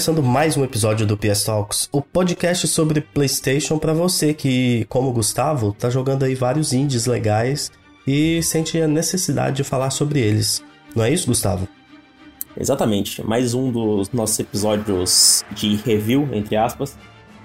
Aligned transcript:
Começando 0.00 0.22
mais 0.22 0.56
um 0.56 0.64
episódio 0.64 1.06
do 1.06 1.14
PS 1.14 1.44
Talks, 1.44 1.86
o 1.92 2.00
podcast 2.00 2.66
sobre 2.66 3.02
PlayStation 3.02 3.78
para 3.78 3.92
você 3.92 4.32
que, 4.32 4.86
como 4.88 5.12
Gustavo, 5.12 5.74
tá 5.78 5.90
jogando 5.90 6.22
aí 6.22 6.34
vários 6.34 6.72
indies 6.72 7.04
legais 7.04 7.70
e 8.06 8.42
sente 8.42 8.80
a 8.80 8.88
necessidade 8.88 9.56
de 9.56 9.62
falar 9.62 9.90
sobre 9.90 10.18
eles. 10.18 10.64
Não 10.96 11.04
é 11.04 11.12
isso, 11.12 11.26
Gustavo? 11.26 11.68
Exatamente. 12.58 13.22
Mais 13.22 13.52
um 13.52 13.70
dos 13.70 14.10
nossos 14.10 14.40
episódios 14.40 15.44
de 15.50 15.76
review, 15.76 16.26
entre 16.32 16.56
aspas. 16.56 16.96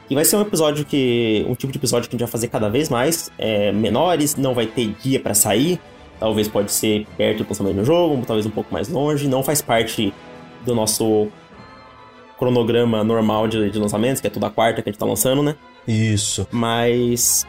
E 0.09 0.15
vai 0.15 0.23
ser 0.23 0.37
um 0.37 0.41
episódio 0.41 0.85
que. 0.85 1.45
um 1.49 1.55
tipo 1.55 1.73
de 1.73 1.77
episódio 1.77 2.09
que 2.09 2.15
a 2.15 2.17
gente 2.17 2.25
vai 2.25 2.31
fazer 2.31 2.47
cada 2.47 2.69
vez 2.69 2.87
mais. 2.87 3.29
É, 3.37 3.73
menores, 3.73 4.37
não 4.37 4.53
vai 4.53 4.65
ter 4.65 4.95
dia 5.03 5.19
para 5.19 5.33
sair. 5.33 5.77
Talvez 6.21 6.47
pode 6.47 6.71
ser 6.71 7.05
perto 7.17 7.43
do 7.43 7.49
lançamento 7.49 7.75
do 7.75 7.83
jogo, 7.83 8.23
talvez 8.25 8.45
um 8.45 8.51
pouco 8.51 8.73
mais 8.73 8.87
longe. 8.87 9.27
Não 9.27 9.43
faz 9.43 9.61
parte 9.61 10.13
do 10.65 10.73
nosso 10.73 11.27
cronograma 12.37 13.03
normal 13.03 13.47
de, 13.47 13.69
de 13.69 13.79
lançamentos, 13.79 14.21
que 14.21 14.27
é 14.27 14.29
toda 14.29 14.49
quarta 14.49 14.81
que 14.81 14.89
a 14.89 14.91
gente 14.91 14.99
tá 14.99 15.05
lançando, 15.05 15.41
né? 15.41 15.55
Isso. 15.87 16.47
Mas. 16.51 17.45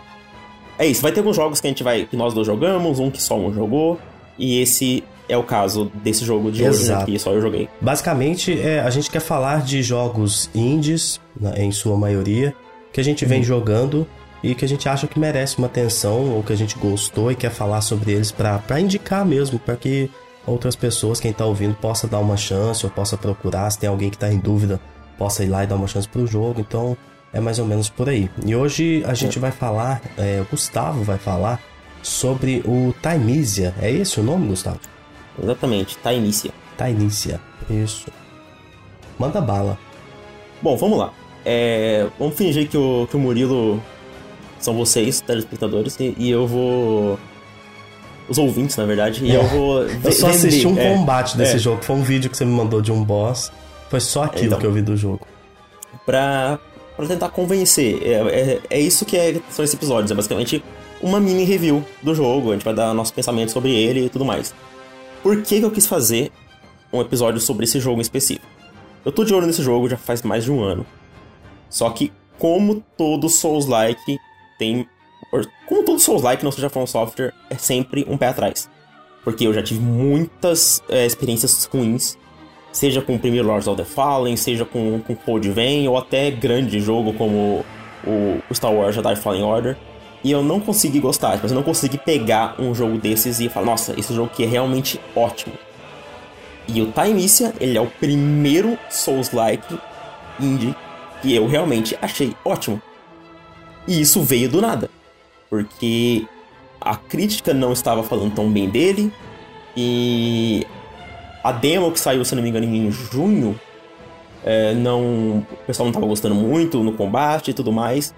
É 0.79 0.87
isso, 0.87 1.01
vai 1.01 1.11
ter 1.11 1.21
alguns 1.21 1.37
jogos 1.37 1.61
que 1.61 1.67
a 1.67 1.71
gente 1.71 1.83
vai. 1.83 2.05
que 2.05 2.17
nós 2.17 2.35
dois 2.35 2.47
jogamos, 2.47 2.99
um 2.99 3.11
que 3.11 3.23
só 3.23 3.37
um 3.37 3.53
jogou. 3.53 3.99
E 4.39 4.61
esse 4.61 5.03
é 5.29 5.37
o 5.37 5.43
caso 5.43 5.91
desse 6.03 6.25
jogo 6.25 6.51
de 6.51 6.63
Exato. 6.63 6.77
hoje, 6.77 6.93
né, 6.93 7.05
que 7.05 7.19
só 7.19 7.33
eu 7.33 7.41
joguei. 7.41 7.69
Basicamente, 7.81 8.59
é, 8.61 8.81
a 8.81 8.91
gente 8.91 9.11
quer 9.11 9.21
falar 9.21 9.63
de 9.63 9.83
jogos 9.83 10.51
indies, 10.55 11.21
né, 11.39 11.55
em 11.57 11.73
sua 11.73 11.97
maioria, 11.97 12.55
que 12.93 13.01
a 13.01 13.05
gente 13.05 13.25
vem 13.25 13.39
uhum. 13.39 13.45
jogando 13.45 14.07
e 14.43 14.55
que 14.55 14.65
a 14.65 14.69
gente 14.69 14.89
acha 14.89 15.07
que 15.07 15.19
merece 15.19 15.59
uma 15.59 15.67
atenção 15.67 16.35
ou 16.35 16.43
que 16.43 16.53
a 16.53 16.57
gente 16.57 16.79
gostou 16.79 17.33
e 17.33 17.35
quer 17.35 17.51
falar 17.51 17.81
sobre 17.81 18.13
eles 18.13 18.31
para 18.31 18.81
indicar 18.81 19.25
mesmo, 19.25 19.59
para 19.59 19.77
que 19.77 20.11
outras 20.47 20.77
pessoas, 20.77 21.21
quem 21.21 21.33
tá 21.33 21.45
ouvindo, 21.45 21.75
possa 21.75 22.07
dar 22.07 22.19
uma 22.19 22.37
chance 22.37 22.85
ou 22.85 22.91
possa 22.91 23.17
procurar. 23.17 23.71
Se 23.71 23.79
tem 23.79 23.89
alguém 23.89 24.11
que 24.11 24.19
tá 24.19 24.33
em 24.33 24.39
dúvida, 24.39 24.81
possa 25.19 25.45
ir 25.45 25.49
lá 25.49 25.65
e 25.65 25.67
dar 25.67 25.75
uma 25.75 25.89
chance 25.89 26.09
pro 26.09 26.27
jogo. 26.27 26.61
Então 26.61 26.97
é 27.33 27.41
mais 27.41 27.59
ou 27.59 27.67
menos 27.67 27.89
por 27.89 28.09
aí. 28.09 28.31
E 28.45 28.55
hoje 28.55 29.03
a 29.07 29.15
gente 29.15 29.39
vai 29.39 29.51
falar, 29.51 30.01
é, 30.17 30.41
o 30.41 30.47
Gustavo 30.51 31.03
vai 31.03 31.19
falar 31.19 31.61
sobre 32.03 32.63
o 32.65 32.95
Timeisia. 33.03 33.75
É 33.81 33.91
esse 33.91 34.21
o 34.21 34.23
nome, 34.23 34.49
Gustavo? 34.49 34.81
Exatamente, 35.43 35.99
Timeisia. 36.03 36.53
Timeisia, 36.79 37.41
isso. 37.69 38.07
Manda 39.19 39.41
bala. 39.41 39.79
Bom, 40.63 40.77
vamos 40.77 40.99
lá. 40.99 41.13
É, 41.45 42.07
vamos 42.19 42.37
fingir 42.37 42.69
que 42.69 42.77
o, 42.77 43.07
que 43.09 43.17
o 43.17 43.19
Murilo 43.19 43.83
são 44.59 44.75
vocês, 44.75 45.21
telespectadores, 45.21 45.99
e, 46.01 46.15
e 46.19 46.31
eu 46.31 46.47
vou 46.47 47.19
os 48.29 48.39
ouvintes, 48.39 48.77
na 48.77 48.85
verdade, 48.85 49.25
e 49.25 49.31
é. 49.31 49.37
eu 49.37 49.45
vou. 49.45 49.83
Eu 49.83 50.13
só 50.13 50.29
assisti 50.29 50.67
um 50.67 50.79
é, 50.79 50.93
combate 50.93 51.37
desse 51.37 51.57
é. 51.57 51.59
jogo, 51.59 51.83
foi 51.83 51.97
um 51.97 52.03
vídeo 52.03 52.31
que 52.31 52.37
você 52.37 52.45
me 52.45 52.53
mandou 52.53 52.81
de 52.81 52.93
um 52.93 53.03
boss. 53.03 53.53
Foi 53.89 54.01
só 54.01 54.25
aquilo 54.25 54.47
então, 54.47 54.59
que 54.59 54.67
eu 54.67 54.73
vi 54.73 54.83
do 54.83 54.97
jogo. 54.97 55.27
Pra, 56.05 56.59
pra 56.97 57.07
tentar 57.07 57.29
convencer. 57.29 58.03
É, 58.03 58.13
é, 58.13 58.61
é 58.71 58.81
isso 58.81 59.05
que 59.05 59.17
é, 59.17 59.41
são 59.51 59.65
esses 59.65 59.75
episódios. 59.75 60.11
É 60.11 60.15
basicamente 60.15 60.63
uma 61.01 61.21
mini 61.21 61.45
review 61.45 61.85
do 62.03 62.15
jogo. 62.15 62.51
A 62.51 62.55
gente 62.55 62.65
vai 62.65 62.75
dar 62.75 62.93
nosso 62.95 63.13
pensamento 63.13 63.53
sobre 63.53 63.73
ele 63.73 64.07
e 64.07 64.09
tudo 64.09 64.25
mais. 64.25 64.53
Por 65.23 65.41
que, 65.43 65.61
que 65.61 65.65
eu 65.65 65.71
quis 65.71 65.87
fazer 65.87 66.33
um 66.93 67.01
episódio 67.01 67.41
sobre 67.41 67.65
esse 67.65 67.79
jogo 67.79 67.99
em 67.99 68.03
específico? 68.03 68.47
Eu 69.05 69.13
tô 69.13 69.25
de 69.25 69.33
olho 69.33 69.47
nesse 69.47 69.63
jogo 69.63 69.89
já 69.89 69.97
faz 69.97 70.23
mais 70.23 70.45
de 70.45 70.51
um 70.51 70.63
ano. 70.63 70.85
Só 71.71 71.91
que, 71.91 72.13
como 72.39 72.83
todo 72.97 73.29
Souls-like, 73.29 74.19
tem 74.59 74.87
como 75.67 75.83
todo 75.83 75.99
Souls-like 75.99 76.45
não 76.45 76.53
seja 76.53 76.71
From 76.71 76.87
Software, 76.87 77.35
é 77.51 77.57
sempre 77.57 78.07
um 78.09 78.17
pé 78.17 78.29
atrás. 78.29 78.71
Porque 79.25 79.47
eu 79.47 79.53
já 79.53 79.63
tive 79.63 79.81
muitas 79.81 80.83
é, 80.89 81.05
experiências 81.05 81.65
ruins, 81.65 82.17
seja 82.73 83.03
com 83.03 83.17
o 83.17 83.19
primeiro 83.19 83.49
Lords 83.49 83.67
of 83.67 83.77
the 83.77 83.85
Fallen, 83.85 84.37
seja 84.37 84.65
com, 84.65 85.01
com 85.01 85.17
Code 85.17 85.51
Vein, 85.51 85.89
ou 85.89 85.99
até 85.99 86.31
grande 86.31 86.79
jogo 86.79 87.13
como 87.15 87.65
o, 88.07 88.41
o 88.49 88.55
Star 88.55 88.73
Wars 88.73 88.95
Jedi 88.95 89.17
Fallen 89.17 89.43
Order. 89.43 89.77
E 90.23 90.31
eu 90.31 90.43
não 90.43 90.61
consegui 90.61 91.01
gostar, 91.01 91.39
mas 91.43 91.51
eu 91.51 91.57
não 91.57 91.63
consegui 91.63 91.99
pegar 91.99 92.55
um 92.61 92.75
jogo 92.75 92.99
desses 92.99 93.41
e 93.41 93.49
falar, 93.49 93.67
nossa, 93.67 93.99
esse 93.99 94.15
jogo 94.15 94.31
aqui 94.33 94.45
é 94.45 94.47
realmente 94.47 95.01
ótimo. 95.15 95.55
E 96.69 96.81
o 96.81 96.93
Timecia, 96.93 97.53
ele 97.61 97.77
é 97.77 97.81
o 97.81 97.87
primeiro 97.87 98.79
Souls-like 98.89 99.79
indie 100.41 100.75
que 101.23 101.35
eu 101.35 101.47
realmente 101.47 101.97
achei 102.01 102.35
ótimo. 102.45 102.81
E 103.87 104.01
isso 104.01 104.23
veio 104.23 104.49
do 104.49 104.61
nada 104.61 104.91
porque 105.49 106.27
a 106.81 106.97
crítica 106.97 107.55
não 107.55 107.73
estava 107.73 108.03
falando 108.03 108.35
tão 108.35 108.51
bem 108.51 108.69
dele 108.69 109.13
e 109.77 110.67
a 111.43 111.53
demo 111.53 111.93
que 111.93 112.01
saiu, 112.01 112.25
se 112.25 112.35
não 112.35 112.43
me 112.43 112.49
engano, 112.49 112.67
em 112.67 112.91
junho, 112.91 113.59
é, 114.45 114.75
não, 114.75 115.39
o 115.39 115.47
pessoal 115.67 115.87
não 115.87 115.91
estava 115.91 116.07
gostando 116.07 116.35
muito 116.35 116.83
no 116.83 116.93
combate 116.93 117.51
e 117.51 117.55
tudo 117.55 117.73
mais. 117.73 118.15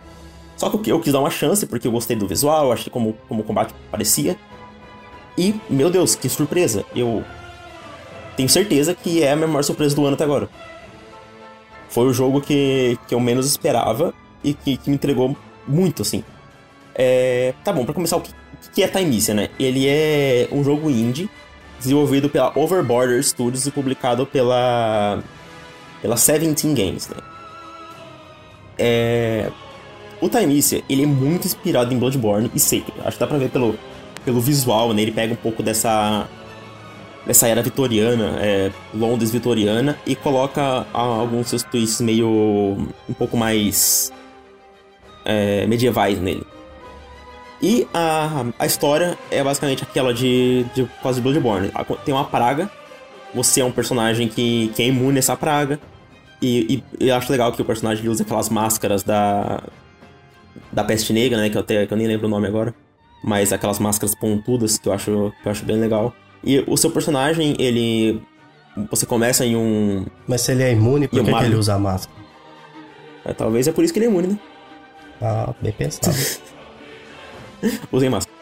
Só 0.57 0.69
que 0.71 0.91
eu 0.91 1.01
quis 1.01 1.13
dar 1.13 1.21
uma 1.21 1.31
chance 1.31 1.67
porque 1.67 1.87
eu 1.87 1.93
gostei 1.93 2.17
do 2.17 2.27
visual, 2.27 2.73
achei 2.73 2.91
como, 2.91 3.17
como 3.29 3.43
o 3.43 3.45
combate 3.45 3.75
parecia. 3.91 4.37
E, 5.37 5.55
meu 5.71 5.89
Deus, 5.89 6.15
que 6.15 6.29
surpresa! 6.29 6.85
Eu 6.95 7.25
tenho 8.37 8.49
certeza 8.49 8.95
que 8.95 9.23
é 9.23 9.33
a 9.33 9.37
minha 9.37 9.47
maior 9.47 9.63
surpresa 9.63 9.95
do 9.95 10.05
ano 10.05 10.15
até 10.15 10.25
agora. 10.25 10.49
Foi 11.89 12.07
o 12.07 12.13
jogo 12.13 12.41
que, 12.41 12.99
que 13.07 13.15
eu 13.15 13.21
menos 13.21 13.47
esperava 13.47 14.13
e 14.43 14.53
que, 14.53 14.77
que 14.77 14.91
me 14.91 14.97
entregou 14.97 15.37
muito, 15.67 16.03
assim. 16.03 16.25
É, 16.99 17.55
tá 17.63 17.73
bom, 17.73 17.85
para 17.85 17.95
começar, 17.95 18.17
o 18.17 18.21
que, 18.21 18.33
que 18.75 18.83
é 18.83 18.89
Timecia, 18.89 19.33
né? 19.33 19.49
Ele 19.59 19.87
é 19.87 20.49
um 20.51 20.65
jogo 20.65 20.91
indie 20.91 21.31
desenvolvido 21.79 22.29
pela 22.29 22.53
Overborder 22.59 23.23
Studios 23.23 23.65
e 23.67 23.71
publicado 23.71 24.27
pela 24.27 25.23
pela 26.03 26.17
Seventeen 26.17 26.75
Games, 26.75 27.09
né? 27.09 27.17
É, 28.77 29.51
o 30.21 30.29
Timecia, 30.29 30.83
ele 30.89 31.05
é 31.05 31.07
muito 31.07 31.47
inspirado 31.47 31.95
em 31.95 31.99
Bloodborne 31.99 32.51
e 32.55 32.59
Sekiro. 32.59 32.97
Acho 33.05 33.17
que 33.17 33.21
dá 33.21 33.27
pra 33.27 33.39
ver 33.39 33.51
pelo, 33.51 33.79
pelo 34.25 34.41
visual, 34.41 34.93
né? 34.93 35.03
Ele 35.03 35.13
pega 35.13 35.33
um 35.33 35.37
pouco 35.37 35.63
dessa 35.63 36.29
dessa 37.27 37.47
era 37.47 37.61
vitoriana, 37.63 38.39
é, 38.41 38.73
Londres 38.95 39.31
vitoriana, 39.31 39.99
e 40.07 40.17
coloca 40.17 40.87
alguns 40.95 41.49
seus 41.49 41.63
twists 41.63 42.01
meio 42.01 42.27
um 42.27 43.13
pouco 43.19 43.37
mais 43.37 44.11
é, 45.27 45.67
medievais 45.67 46.19
nele. 46.19 46.47
E 47.61 47.89
a, 47.93 48.45
a 48.59 48.67
história 48.67 49.19
é 49.31 49.43
basicamente 49.43 49.83
aquela 49.83 50.15
de, 50.15 50.65
de 50.75 50.85
quase 51.03 51.21
Bloodborne. 51.21 51.73
Tem 52.05 52.15
uma 52.15 52.25
praga, 52.25 52.71
você 53.35 53.61
é 53.61 53.65
um 53.65 53.73
personagem 53.73 54.29
que, 54.29 54.73
que 54.75 54.83
é 54.83 54.87
imune 54.87 55.17
a 55.17 55.19
essa 55.19 55.37
praga. 55.37 55.81
E, 56.41 56.83
e, 57.01 57.09
eu 57.09 57.17
acho 57.17 57.31
legal 57.33 57.51
que 57.53 57.61
o 57.61 57.65
personagem 57.65 58.09
usa 58.09 58.23
aquelas 58.23 58.49
máscaras 58.49 59.03
da. 59.03 59.63
da 60.73 60.85
peste 60.85 61.13
negra, 61.13 61.39
né? 61.39 61.51
Que 61.51 61.57
eu, 61.57 61.61
até, 61.61 61.87
que 61.87 61.93
eu 61.93 61.99
nem 61.99 62.07
lembro 62.07 62.27
o 62.27 62.31
nome 62.31 62.47
agora. 62.47 62.73
Mas 63.23 63.53
aquelas 63.53 63.81
máscaras 63.81 64.15
pontudas 64.15 64.79
que 64.79 64.89
eu 64.89 64.93
acho, 64.93 65.33
que 65.43 65.49
eu 65.49 65.53
acho 65.53 65.65
bem 65.65 65.79
legal. 65.79 66.15
E 66.45 66.63
o 66.67 66.77
seu 66.77 66.91
personagem, 66.91 67.57
ele. 67.59 68.23
Você 68.91 69.05
começa 69.05 69.45
em 69.45 69.57
um. 69.57 70.07
Mas 70.29 70.43
se 70.43 70.53
ele 70.53 70.63
é 70.63 70.71
imune, 70.71 71.09
por 71.09 71.25
que, 71.25 71.33
que 71.33 71.45
ele 71.45 71.57
usa 71.57 71.75
a 71.75 71.79
máscara? 71.79 72.17
É, 73.25 73.33
talvez 73.33 73.67
é 73.67 73.73
por 73.73 73.83
isso 73.83 73.93
que 73.93 73.99
ele 73.99 74.07
é 74.07 74.09
imune, 74.09 74.29
né? 74.29 74.39
Ah, 75.21 75.53
bem 75.61 75.73
pensado. 75.73 76.17
Usem 77.93 78.11
máscara. 78.11 78.37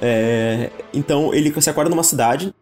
É, 0.00 0.70
então 0.92 1.32
ele 1.32 1.50
você 1.50 1.70
acorda 1.70 1.90
numa 1.90 2.02
cidade 2.02 2.54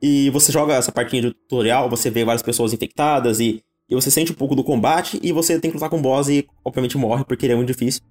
e 0.00 0.30
você 0.30 0.52
joga 0.52 0.74
essa 0.74 0.92
partinha 0.92 1.22
de 1.22 1.32
tutorial, 1.32 1.90
você 1.90 2.08
vê 2.08 2.24
várias 2.24 2.42
pessoas 2.42 2.72
infectadas 2.72 3.40
e, 3.40 3.62
e 3.88 3.94
você 3.94 4.10
sente 4.10 4.30
um 4.30 4.34
pouco 4.34 4.54
do 4.54 4.62
combate 4.62 5.18
e 5.22 5.32
você 5.32 5.58
tem 5.58 5.70
que 5.70 5.76
lutar 5.76 5.90
com 5.90 5.98
o 5.98 6.02
boss 6.02 6.28
e 6.28 6.46
obviamente 6.64 6.96
morre 6.96 7.24
porque 7.24 7.46
ele 7.46 7.54
é 7.54 7.56
muito 7.56 7.68
difícil. 7.68 8.02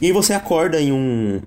E 0.00 0.06
aí 0.06 0.12
você 0.12 0.32
acorda 0.32 0.80
em 0.80 0.92
um 0.92 1.40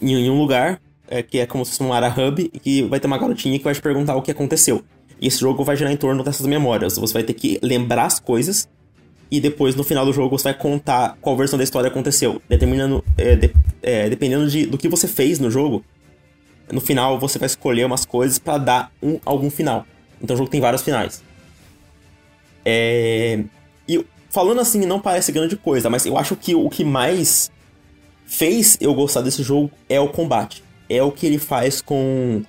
em, 0.00 0.14
em 0.14 0.30
um 0.30 0.38
lugar 0.38 0.80
é, 1.08 1.22
que 1.22 1.38
é 1.38 1.46
como 1.46 1.64
se 1.64 1.72
fosse 1.72 1.82
um 1.82 1.92
área 1.92 2.08
hub 2.08 2.50
e 2.52 2.58
que 2.58 2.82
vai 2.82 3.00
ter 3.00 3.06
uma 3.06 3.18
garotinha 3.18 3.58
que 3.58 3.64
vai 3.64 3.74
te 3.74 3.82
perguntar 3.82 4.16
o 4.16 4.22
que 4.22 4.30
aconteceu. 4.30 4.84
E 5.20 5.26
esse 5.26 5.38
jogo 5.38 5.62
vai 5.62 5.76
girar 5.76 5.92
em 5.92 5.96
torno 5.96 6.24
dessas 6.24 6.46
memórias. 6.46 6.96
Você 6.96 7.12
vai 7.12 7.22
ter 7.22 7.34
que 7.34 7.58
lembrar 7.62 8.06
as 8.06 8.18
coisas 8.18 8.68
e 9.32 9.40
depois 9.40 9.74
no 9.74 9.82
final 9.82 10.04
do 10.04 10.12
jogo 10.12 10.36
você 10.36 10.44
vai 10.44 10.54
contar 10.54 11.16
qual 11.18 11.34
versão 11.34 11.56
da 11.56 11.64
história 11.64 11.88
aconteceu. 11.88 12.42
Determinando, 12.50 13.02
é, 13.16 13.34
de, 13.34 13.50
é, 13.82 14.10
dependendo 14.10 14.46
de, 14.46 14.66
do 14.66 14.76
que 14.76 14.90
você 14.90 15.08
fez 15.08 15.38
no 15.38 15.50
jogo, 15.50 15.82
no 16.70 16.82
final 16.82 17.18
você 17.18 17.38
vai 17.38 17.46
escolher 17.46 17.86
umas 17.86 18.04
coisas 18.04 18.38
para 18.38 18.58
dar 18.58 18.92
um, 19.02 19.18
algum 19.24 19.48
final. 19.48 19.86
Então 20.20 20.34
o 20.34 20.36
jogo 20.36 20.50
tem 20.50 20.60
vários 20.60 20.82
finais. 20.82 21.24
É, 22.62 23.42
e 23.88 24.04
falando 24.28 24.60
assim, 24.60 24.84
não 24.84 25.00
parece 25.00 25.32
grande 25.32 25.56
coisa, 25.56 25.88
mas 25.88 26.04
eu 26.04 26.18
acho 26.18 26.36
que 26.36 26.54
o 26.54 26.68
que 26.68 26.84
mais 26.84 27.50
fez 28.26 28.76
eu 28.82 28.92
gostar 28.92 29.22
desse 29.22 29.42
jogo 29.42 29.70
é 29.88 29.98
o 29.98 30.08
combate. 30.08 30.62
É 30.90 31.02
o 31.02 31.10
que 31.10 31.24
ele 31.24 31.38
faz 31.38 31.80
com 31.80 32.42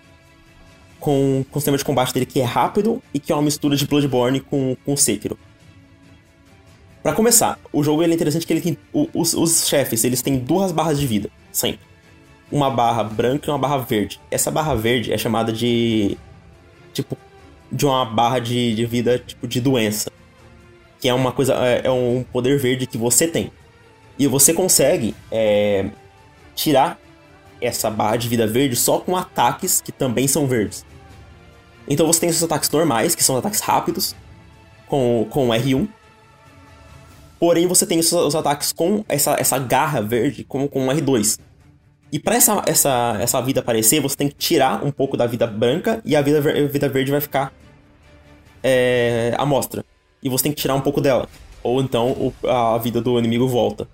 com, 0.99 1.45
com 1.49 1.57
o 1.57 1.61
sistema 1.61 1.77
de 1.77 1.85
combate 1.85 2.13
dele 2.13 2.25
que 2.25 2.41
é 2.41 2.45
rápido 2.45 3.01
e 3.13 3.19
que 3.21 3.31
é 3.31 3.35
uma 3.35 3.41
mistura 3.41 3.77
de 3.77 3.87
Bloodborne 3.87 4.41
com, 4.41 4.75
com 4.85 4.97
Sekiro. 4.97 5.37
Para 7.03 7.13
começar, 7.13 7.59
o 7.73 7.83
jogo 7.83 8.01
é 8.01 8.07
interessante 8.07 8.47
que 8.47 8.53
ele 8.53 8.61
tem 8.61 8.77
os, 9.13 9.33
os 9.33 9.67
chefes, 9.67 10.05
eles 10.05 10.21
têm 10.21 10.39
duas 10.39 10.71
barras 10.71 10.97
de 10.97 11.05
vida, 11.05 11.29
sempre. 11.51 11.81
Uma 12.49 12.71
barra 12.71 13.03
branca 13.03 13.45
e 13.47 13.51
uma 13.51 13.59
barra 13.59 13.77
verde. 13.77 14.21
Essa 14.31 14.49
barra 14.49 14.73
verde 14.73 15.11
é 15.11 15.17
chamada 15.17 15.51
de 15.51 16.17
tipo 16.93 17.17
de 17.69 17.85
uma 17.85 18.05
barra 18.05 18.39
de, 18.39 18.73
de 18.73 18.85
vida, 18.85 19.19
tipo, 19.19 19.47
de 19.47 19.59
doença. 19.59 20.11
Que 21.01 21.09
é 21.09 21.13
uma 21.13 21.33
coisa. 21.33 21.55
É, 21.55 21.81
é 21.87 21.91
um 21.91 22.23
poder 22.31 22.57
verde 22.57 22.87
que 22.87 22.97
você 22.97 23.27
tem. 23.27 23.51
E 24.17 24.25
você 24.25 24.53
consegue 24.53 25.13
é, 25.29 25.89
tirar 26.55 26.97
essa 27.59 27.89
barra 27.89 28.15
de 28.15 28.29
vida 28.29 28.47
verde 28.47 28.75
só 28.75 28.99
com 28.99 29.17
ataques 29.17 29.81
que 29.81 29.91
também 29.91 30.27
são 30.27 30.47
verdes. 30.47 30.85
Então 31.87 32.07
você 32.07 32.21
tem 32.21 32.29
esses 32.29 32.43
ataques 32.43 32.69
normais, 32.69 33.13
que 33.13 33.23
são 33.23 33.35
ataques 33.35 33.59
rápidos, 33.59 34.15
com, 34.87 35.27
com 35.29 35.49
R1. 35.49 35.87
Porém, 37.43 37.67
você 37.67 37.85
tem 37.85 37.99
os, 37.99 38.35
ataques 38.35 38.71
com 38.71 39.03
essa, 39.05 39.35
essa 39.37 39.59
garra 39.59 40.01
verde, 40.01 40.45
com, 40.45 40.65
com 40.65 40.87
R2. 40.87 41.37
E 42.09 42.17
para 42.17 42.35
essa, 42.35 42.63
essa, 42.65 43.17
essa 43.19 43.41
vida 43.41 43.59
aparecer, 43.59 43.99
você 43.99 44.15
tem 44.15 44.29
que 44.29 44.35
tirar 44.35 44.81
um 44.81 44.89
pouco 44.89 45.17
da 45.17 45.27
vida 45.27 45.45
branca 45.45 46.01
e 46.05 46.15
a 46.15 46.21
vida, 46.21 46.37
a 46.37 46.67
vida 46.67 46.87
verde 46.87 47.11
vai 47.11 47.19
ficar 47.19 47.51
é, 48.63 49.33
à 49.37 49.45
mostra. 49.45 49.83
E 50.23 50.29
você 50.29 50.43
tem 50.43 50.53
que 50.53 50.61
tirar 50.61 50.73
um 50.75 50.79
pouco 50.79 51.01
dela. 51.01 51.27
Ou 51.61 51.81
então 51.81 52.11
o, 52.11 52.33
a 52.47 52.77
vida 52.77 53.01
do 53.01 53.19
inimigo 53.19 53.45
volta. 53.45 53.89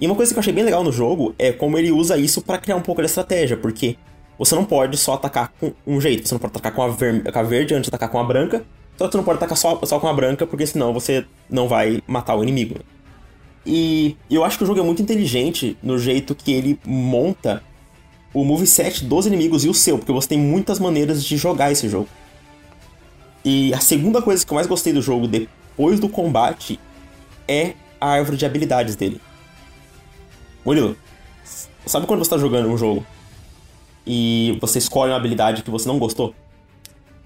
E 0.00 0.04
uma 0.04 0.16
coisa 0.16 0.34
que 0.34 0.36
eu 0.36 0.40
achei 0.40 0.52
bem 0.52 0.64
legal 0.64 0.82
no 0.82 0.90
jogo 0.90 1.36
é 1.38 1.52
como 1.52 1.78
ele 1.78 1.92
usa 1.92 2.18
isso 2.18 2.42
para 2.42 2.58
criar 2.58 2.74
um 2.74 2.82
pouco 2.82 3.00
de 3.00 3.06
estratégia, 3.06 3.56
porque 3.56 3.96
você 4.36 4.56
não 4.56 4.64
pode 4.64 4.96
só 4.96 5.14
atacar 5.14 5.52
com 5.60 5.72
um 5.86 6.00
jeito, 6.00 6.26
você 6.26 6.34
não 6.34 6.40
pode 6.40 6.50
atacar 6.50 6.74
com 6.74 6.82
a, 6.82 6.88
ver 6.88 7.30
com 7.30 7.38
a 7.38 7.42
verde 7.44 7.74
antes 7.74 7.88
de 7.88 7.94
atacar 7.94 8.10
com 8.10 8.18
a 8.18 8.24
branca, 8.24 8.64
só 8.96 9.06
que 9.06 9.12
você 9.12 9.16
não 9.16 9.24
pode 9.24 9.38
atacar 9.38 9.56
só, 9.56 9.78
só 9.84 10.00
com 10.00 10.08
a 10.08 10.12
branca, 10.12 10.46
porque 10.46 10.66
senão 10.66 10.92
você 10.92 11.24
não 11.50 11.68
vai 11.68 12.02
matar 12.06 12.34
o 12.36 12.42
inimigo. 12.42 12.76
E 13.64 14.16
eu 14.30 14.44
acho 14.44 14.56
que 14.56 14.64
o 14.64 14.66
jogo 14.66 14.80
é 14.80 14.82
muito 14.82 15.02
inteligente 15.02 15.76
no 15.82 15.98
jeito 15.98 16.34
que 16.34 16.52
ele 16.52 16.78
monta 16.86 17.62
o 18.32 18.44
moveset 18.44 19.04
dos 19.04 19.26
inimigos 19.26 19.64
e 19.64 19.68
o 19.68 19.74
seu, 19.74 19.98
porque 19.98 20.12
você 20.12 20.28
tem 20.28 20.38
muitas 20.38 20.78
maneiras 20.78 21.24
de 21.24 21.36
jogar 21.36 21.72
esse 21.72 21.88
jogo. 21.88 22.08
E 23.44 23.72
a 23.74 23.80
segunda 23.80 24.22
coisa 24.22 24.44
que 24.44 24.52
eu 24.52 24.54
mais 24.54 24.66
gostei 24.66 24.92
do 24.92 25.02
jogo 25.02 25.26
depois 25.26 26.00
do 26.00 26.08
combate 26.08 26.78
é 27.46 27.74
a 28.00 28.08
árvore 28.08 28.36
de 28.36 28.46
habilidades 28.46 28.96
dele. 28.96 29.20
Murilo, 30.64 30.96
sabe 31.86 32.06
quando 32.06 32.24
você 32.24 32.30
tá 32.30 32.38
jogando 32.38 32.68
um 32.68 32.76
jogo 32.76 33.06
e 34.06 34.58
você 34.60 34.78
escolhe 34.78 35.12
uma 35.12 35.16
habilidade 35.16 35.62
que 35.62 35.70
você 35.70 35.88
não 35.88 35.98
gostou? 35.98 36.34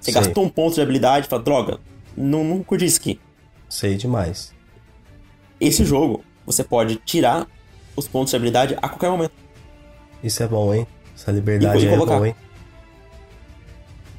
Você 0.00 0.12
Sei. 0.12 0.14
gastou 0.14 0.44
um 0.44 0.48
ponto 0.48 0.74
de 0.74 0.80
habilidade 0.80 1.26
e 1.26 1.28
fala, 1.28 1.42
droga, 1.42 1.78
não, 2.16 2.42
não 2.42 2.62
curti 2.62 2.86
isso 2.86 2.98
aqui. 2.98 3.20
Sei 3.68 3.96
demais. 3.96 4.52
Esse 5.60 5.84
jogo, 5.84 6.24
você 6.46 6.64
pode 6.64 6.96
tirar 6.96 7.46
os 7.94 8.08
pontos 8.08 8.30
de 8.30 8.36
habilidade 8.36 8.76
a 8.80 8.88
qualquer 8.88 9.10
momento. 9.10 9.32
Isso 10.24 10.42
é 10.42 10.48
bom, 10.48 10.72
hein? 10.72 10.86
Essa 11.14 11.30
liberdade 11.30 11.86
é 11.86 11.96
boa, 11.96 12.28
hein? 12.28 12.34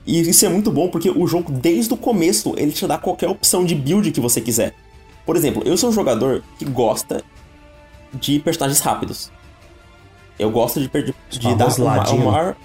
E 0.06 0.20
isso 0.22 0.46
é 0.46 0.50
muito 0.50 0.72
bom 0.72 0.88
porque 0.88 1.10
o 1.10 1.28
jogo, 1.28 1.52
desde 1.52 1.94
o 1.94 1.98
começo, 1.98 2.54
ele 2.58 2.72
te 2.72 2.86
dá 2.88 2.98
qualquer 2.98 3.30
opção 3.30 3.66
de 3.66 3.76
build 3.76 4.12
que 4.12 4.20
você 4.20 4.42
quiser. 4.42 4.76
Por 5.26 5.36
exemplo, 5.36 5.64
eu 5.66 5.78
sou 5.78 5.90
um 5.90 5.94
jogador 5.94 6.44
que 6.58 6.66
gosta 6.66 7.24
de 8.14 8.40
personagens 8.40 8.80
rápidos. 8.80 9.32
Eu 10.38 10.50
gosto 10.50 10.80
de, 10.80 10.88
de, 10.88 11.14
de 11.30 11.56
dar 11.56 11.68
uma 11.80 12.04
maior. 12.04 12.56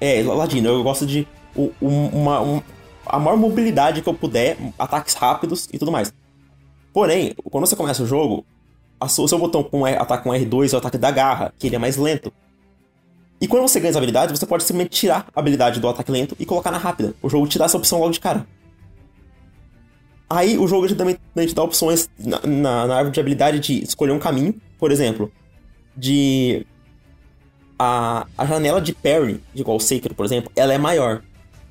É, 0.00 0.22
ladino. 0.22 0.68
Eu 0.68 0.82
gosto 0.82 1.06
de 1.06 1.26
uma, 1.80 2.40
uma, 2.40 2.64
a 3.06 3.18
maior 3.18 3.36
mobilidade 3.36 4.02
que 4.02 4.08
eu 4.08 4.14
puder, 4.14 4.56
ataques 4.78 5.14
rápidos 5.14 5.68
e 5.72 5.78
tudo 5.78 5.92
mais. 5.92 6.12
Porém, 6.92 7.34
quando 7.50 7.66
você 7.66 7.76
começa 7.76 8.02
o 8.02 8.06
jogo, 8.06 8.44
o 9.00 9.08
seu 9.08 9.38
botão 9.38 9.62
com 9.62 9.84
ataque 9.84 10.24
com 10.24 10.30
R2 10.30 10.72
é 10.72 10.76
o 10.76 10.78
ataque 10.78 10.98
da 10.98 11.10
garra, 11.10 11.52
que 11.58 11.66
ele 11.66 11.76
é 11.76 11.78
mais 11.78 11.96
lento. 11.96 12.32
E 13.40 13.46
quando 13.46 13.62
você 13.62 13.78
ganha 13.78 13.90
essa 13.90 13.98
habilidade, 13.98 14.36
você 14.36 14.46
pode 14.46 14.64
simplesmente 14.64 14.90
tirar 14.90 15.26
a 15.34 15.40
habilidade 15.40 15.78
do 15.78 15.88
ataque 15.88 16.10
lento 16.10 16.36
e 16.38 16.44
colocar 16.44 16.70
na 16.70 16.78
rápida. 16.78 17.14
O 17.22 17.28
jogo 17.28 17.46
te 17.46 17.58
dá 17.58 17.66
essa 17.66 17.76
opção 17.76 18.00
logo 18.00 18.12
de 18.12 18.18
cara. 18.18 18.46
Aí 20.28 20.58
o 20.58 20.66
jogo 20.66 20.92
também 20.94 21.16
te 21.46 21.54
dá 21.54 21.62
opções 21.62 22.10
na, 22.18 22.40
na, 22.40 22.86
na 22.86 22.94
árvore 22.96 23.14
de 23.14 23.20
habilidade 23.20 23.60
de 23.60 23.84
escolher 23.84 24.12
um 24.12 24.18
caminho 24.18 24.54
por 24.78 24.92
exemplo, 24.92 25.30
de. 25.96 26.64
A, 27.78 28.26
a 28.36 28.44
janela 28.44 28.80
de 28.80 28.92
parry, 28.92 29.40
de 29.54 29.60
igual 29.60 29.76
o 29.76 29.80
Sacred, 29.80 30.14
por 30.14 30.24
exemplo, 30.24 30.50
ela 30.56 30.72
é 30.72 30.78
maior. 30.78 31.22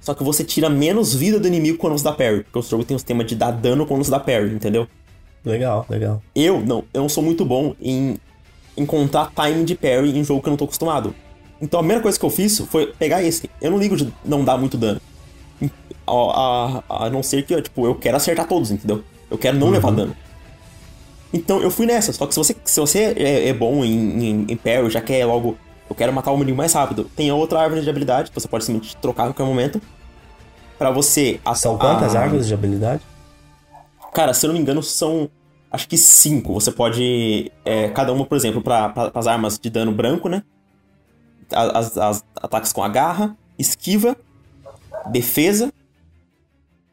Só 0.07 0.13
que 0.13 0.24
você 0.24 0.42
tira 0.42 0.69
menos 0.69 1.13
vida 1.13 1.38
do 1.38 1.50
inimigo 1.50 1.77
quando 1.77 1.98
você 1.98 2.04
dá 2.06 2.13
parry. 2.13 2.42
Porque 2.44 2.59
o 2.59 2.62
jogo 2.62 2.86
tem 2.86 2.95
um 2.95 2.98
sistema 2.98 3.25
de 3.25 3.36
dar 3.36 3.51
dano 3.51 3.86
quando 3.86 4.06
você 4.06 4.09
dá 4.09 4.18
parry, 4.18 4.54
entendeu? 4.54 4.88
Legal, 5.44 5.86
legal. 5.89 6.24
Eu, 6.33 6.62
não, 6.62 6.86
eu 6.94 7.01
não 7.01 7.09
sou 7.09 7.21
muito 7.21 7.44
bom 7.44 7.75
em 7.81 8.18
encontrar 8.77 9.33
time 9.36 9.65
de 9.65 9.75
parry 9.75 10.18
em 10.18 10.24
jogo 10.24 10.42
que 10.42 10.48
eu 10.48 10.51
não 10.51 10.57
tô 10.57 10.63
acostumado. 10.63 11.13
Então 11.62 11.81
a 11.81 11.83
primeira 11.83 12.01
coisa 12.01 12.18
que 12.18 12.25
eu 12.25 12.30
fiz 12.30 12.57
foi 12.57 12.88
pegar 12.98 13.21
esse. 13.21 13.50
Eu 13.62 13.69
não 13.69 13.77
ligo 13.77 13.98
de 13.98 14.07
não 14.24 14.45
dar 14.45 14.57
muito 14.57 14.77
dano. 14.77 15.01
A, 16.07 16.83
a, 16.88 17.06
a 17.07 17.09
não 17.09 17.21
ser 17.21 17.44
que, 17.44 17.62
tipo, 17.62 17.86
eu 17.86 17.94
quero 17.94 18.15
acertar 18.15 18.48
todos, 18.48 18.71
entendeu? 18.71 19.04
Eu 19.30 19.38
quero 19.38 19.57
não 19.57 19.68
uhum. 19.68 19.74
levar 19.74 19.92
dano. 19.92 20.15
Então 21.33 21.62
eu 21.62 21.69
fui 21.69 21.86
nessa. 21.86 22.13
Só 22.13 22.25
que 22.25 22.33
se 22.33 22.39
você, 22.39 22.56
se 22.63 22.80
você 22.80 23.13
é, 23.18 23.50
é 23.50 23.54
bom 23.54 23.83
em, 23.83 24.24
em, 24.24 24.45
em 24.48 24.56
parry, 24.56 24.89
já 24.89 25.01
quer 25.01 25.25
logo. 25.25 25.57
Eu 25.89 25.95
quero 25.95 26.13
matar 26.13 26.31
o 26.31 26.36
inimigo 26.38 26.57
mais 26.57 26.71
rápido. 26.71 27.09
Tem 27.13 27.30
outra 27.30 27.59
árvore 27.59 27.81
de 27.81 27.89
habilidade 27.89 28.31
que 28.31 28.39
você 28.39 28.48
pode 28.48 28.63
simplesmente 28.63 28.95
trocar 29.01 29.24
a 29.24 29.25
qualquer 29.27 29.44
momento. 29.44 29.81
Para 30.77 30.91
você. 30.91 31.39
São 31.56 31.77
quantas 31.77 32.15
a... 32.15 32.21
árvores 32.21 32.47
de 32.47 32.53
habilidade? 32.53 33.03
Cara, 34.13 34.33
se 34.33 34.45
eu 34.45 34.50
não 34.50 34.56
me 34.56 34.62
engano, 34.62 34.81
são. 34.81 35.29
Acho 35.71 35.88
que 35.88 35.97
cinco. 35.97 36.53
Você 36.53 36.71
pode. 36.71 37.51
É, 37.65 37.89
cada 37.89 38.13
uma, 38.13 38.25
por 38.25 38.35
exemplo, 38.35 38.62
para 38.62 38.94
as 39.13 39.27
armas 39.27 39.59
de 39.59 39.69
dano 39.69 39.91
branco, 39.91 40.29
né? 40.29 40.44
As, 41.51 41.97
as, 41.97 42.25
ataques 42.35 42.74
com 42.74 42.83
a 42.83 42.89
garra, 42.89 43.38
esquiva, 43.57 44.18
defesa 45.09 45.71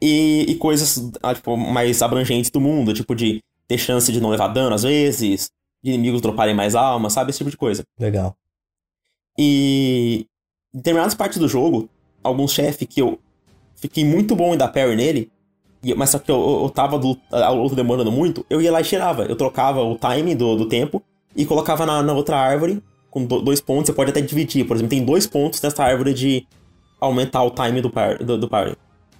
e, 0.01 0.45
e 0.47 0.55
coisas 0.55 1.11
ah, 1.21 1.33
tipo, 1.33 1.57
mais 1.57 2.01
abrangentes 2.01 2.49
do 2.51 2.61
mundo, 2.61 2.93
tipo 2.93 3.13
de 3.13 3.41
ter 3.67 3.77
chance 3.77 4.11
de 4.11 4.21
não 4.21 4.29
levar 4.29 4.47
dano 4.49 4.73
às 4.73 4.83
vezes, 4.83 5.49
de 5.83 5.91
inimigos 5.91 6.21
droparem 6.21 6.55
mais 6.55 6.73
alma, 6.73 7.09
sabe? 7.09 7.31
Esse 7.31 7.39
tipo 7.39 7.49
de 7.49 7.57
coisa. 7.57 7.83
Legal. 7.99 8.35
E 9.37 10.25
em 10.73 10.77
determinadas 10.77 11.15
partes 11.15 11.37
do 11.37 11.47
jogo, 11.47 11.89
alguns 12.23 12.51
chefes 12.53 12.87
que 12.87 13.01
eu 13.01 13.19
fiquei 13.75 14.03
muito 14.03 14.35
bom 14.35 14.53
em 14.53 14.57
dar 14.57 14.67
parry 14.69 14.95
nele, 14.95 15.31
mas 15.95 16.09
só 16.09 16.19
que 16.19 16.31
eu, 16.31 16.61
eu, 16.63 16.69
tava 16.69 16.97
do, 16.97 17.17
a 17.31 17.49
luta 17.49 17.75
demorando 17.75 18.11
muito, 18.11 18.45
eu 18.49 18.61
ia 18.61 18.71
lá 18.71 18.81
e 18.81 18.83
tirava. 18.83 19.23
Eu 19.23 19.35
trocava 19.35 19.81
o 19.81 19.97
time 19.97 20.33
do, 20.33 20.55
do 20.55 20.65
tempo 20.67 21.01
e 21.35 21.45
colocava 21.45 21.85
na, 21.85 22.01
na 22.01 22.13
outra 22.13 22.37
árvore 22.37 22.81
com 23.09 23.23
do, 23.23 23.41
dois 23.41 23.61
pontos. 23.61 23.87
Você 23.87 23.93
pode 23.93 24.09
até 24.09 24.21
dividir. 24.21 24.65
Por 24.65 24.75
exemplo, 24.75 24.89
tem 24.89 25.05
dois 25.05 25.27
pontos 25.27 25.61
nessa 25.61 25.83
árvore 25.83 26.13
de 26.13 26.47
aumentar 26.99 27.43
o 27.43 27.51
time 27.51 27.81
do, 27.81 27.89
par, 27.89 28.17
do, 28.17 28.37
do 28.37 28.49
parry. 28.49 28.75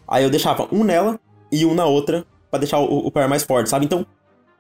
Aí 0.08 0.24
eu 0.24 0.30
deixava 0.30 0.68
um 0.72 0.84
nela 0.84 1.20
e 1.52 1.66
um 1.66 1.76
na 1.76 1.86
outra 1.86 2.26
para 2.50 2.60
deixar 2.60 2.80
o, 2.80 3.06
o 3.06 3.12
parry 3.12 3.30
mais 3.30 3.44
forte, 3.44 3.70
sabe? 3.70 3.86
Então 3.86 4.06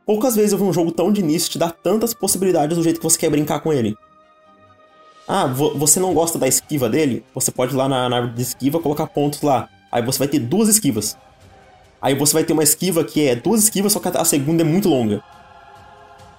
Poucas 0.05 0.35
vezes 0.35 0.51
eu 0.51 0.59
vi 0.59 0.63
um 0.63 0.73
jogo 0.73 0.91
tão 0.91 1.11
de 1.11 1.19
início 1.19 1.49
te 1.49 1.57
dar 1.57 1.71
tantas 1.71 2.13
possibilidades 2.13 2.77
do 2.77 2.83
jeito 2.83 2.99
que 2.99 3.03
você 3.03 3.17
quer 3.17 3.29
brincar 3.29 3.59
com 3.59 3.73
ele. 3.73 3.97
Ah, 5.27 5.47
você 5.47 5.99
não 5.99 6.13
gosta 6.13 6.37
da 6.37 6.47
esquiva 6.47 6.87
dele? 6.87 7.25
Você 7.33 7.51
pode 7.51 7.73
ir 7.73 7.75
lá 7.75 7.89
na, 7.89 8.07
na 8.07 8.17
árvore 8.17 8.35
de 8.35 8.43
esquiva 8.43 8.79
colocar 8.79 9.07
pontos 9.07 9.41
lá. 9.41 9.67
Aí 9.95 10.01
você 10.01 10.19
vai 10.19 10.27
ter 10.27 10.39
duas 10.39 10.67
esquivas. 10.67 11.17
Aí 12.01 12.13
você 12.13 12.33
vai 12.33 12.43
ter 12.43 12.51
uma 12.51 12.63
esquiva 12.63 13.01
que 13.05 13.29
é 13.29 13.33
duas 13.33 13.63
esquivas, 13.63 13.93
só 13.93 13.99
que 14.01 14.09
a 14.09 14.25
segunda 14.25 14.61
é 14.61 14.65
muito 14.65 14.89
longa. 14.89 15.23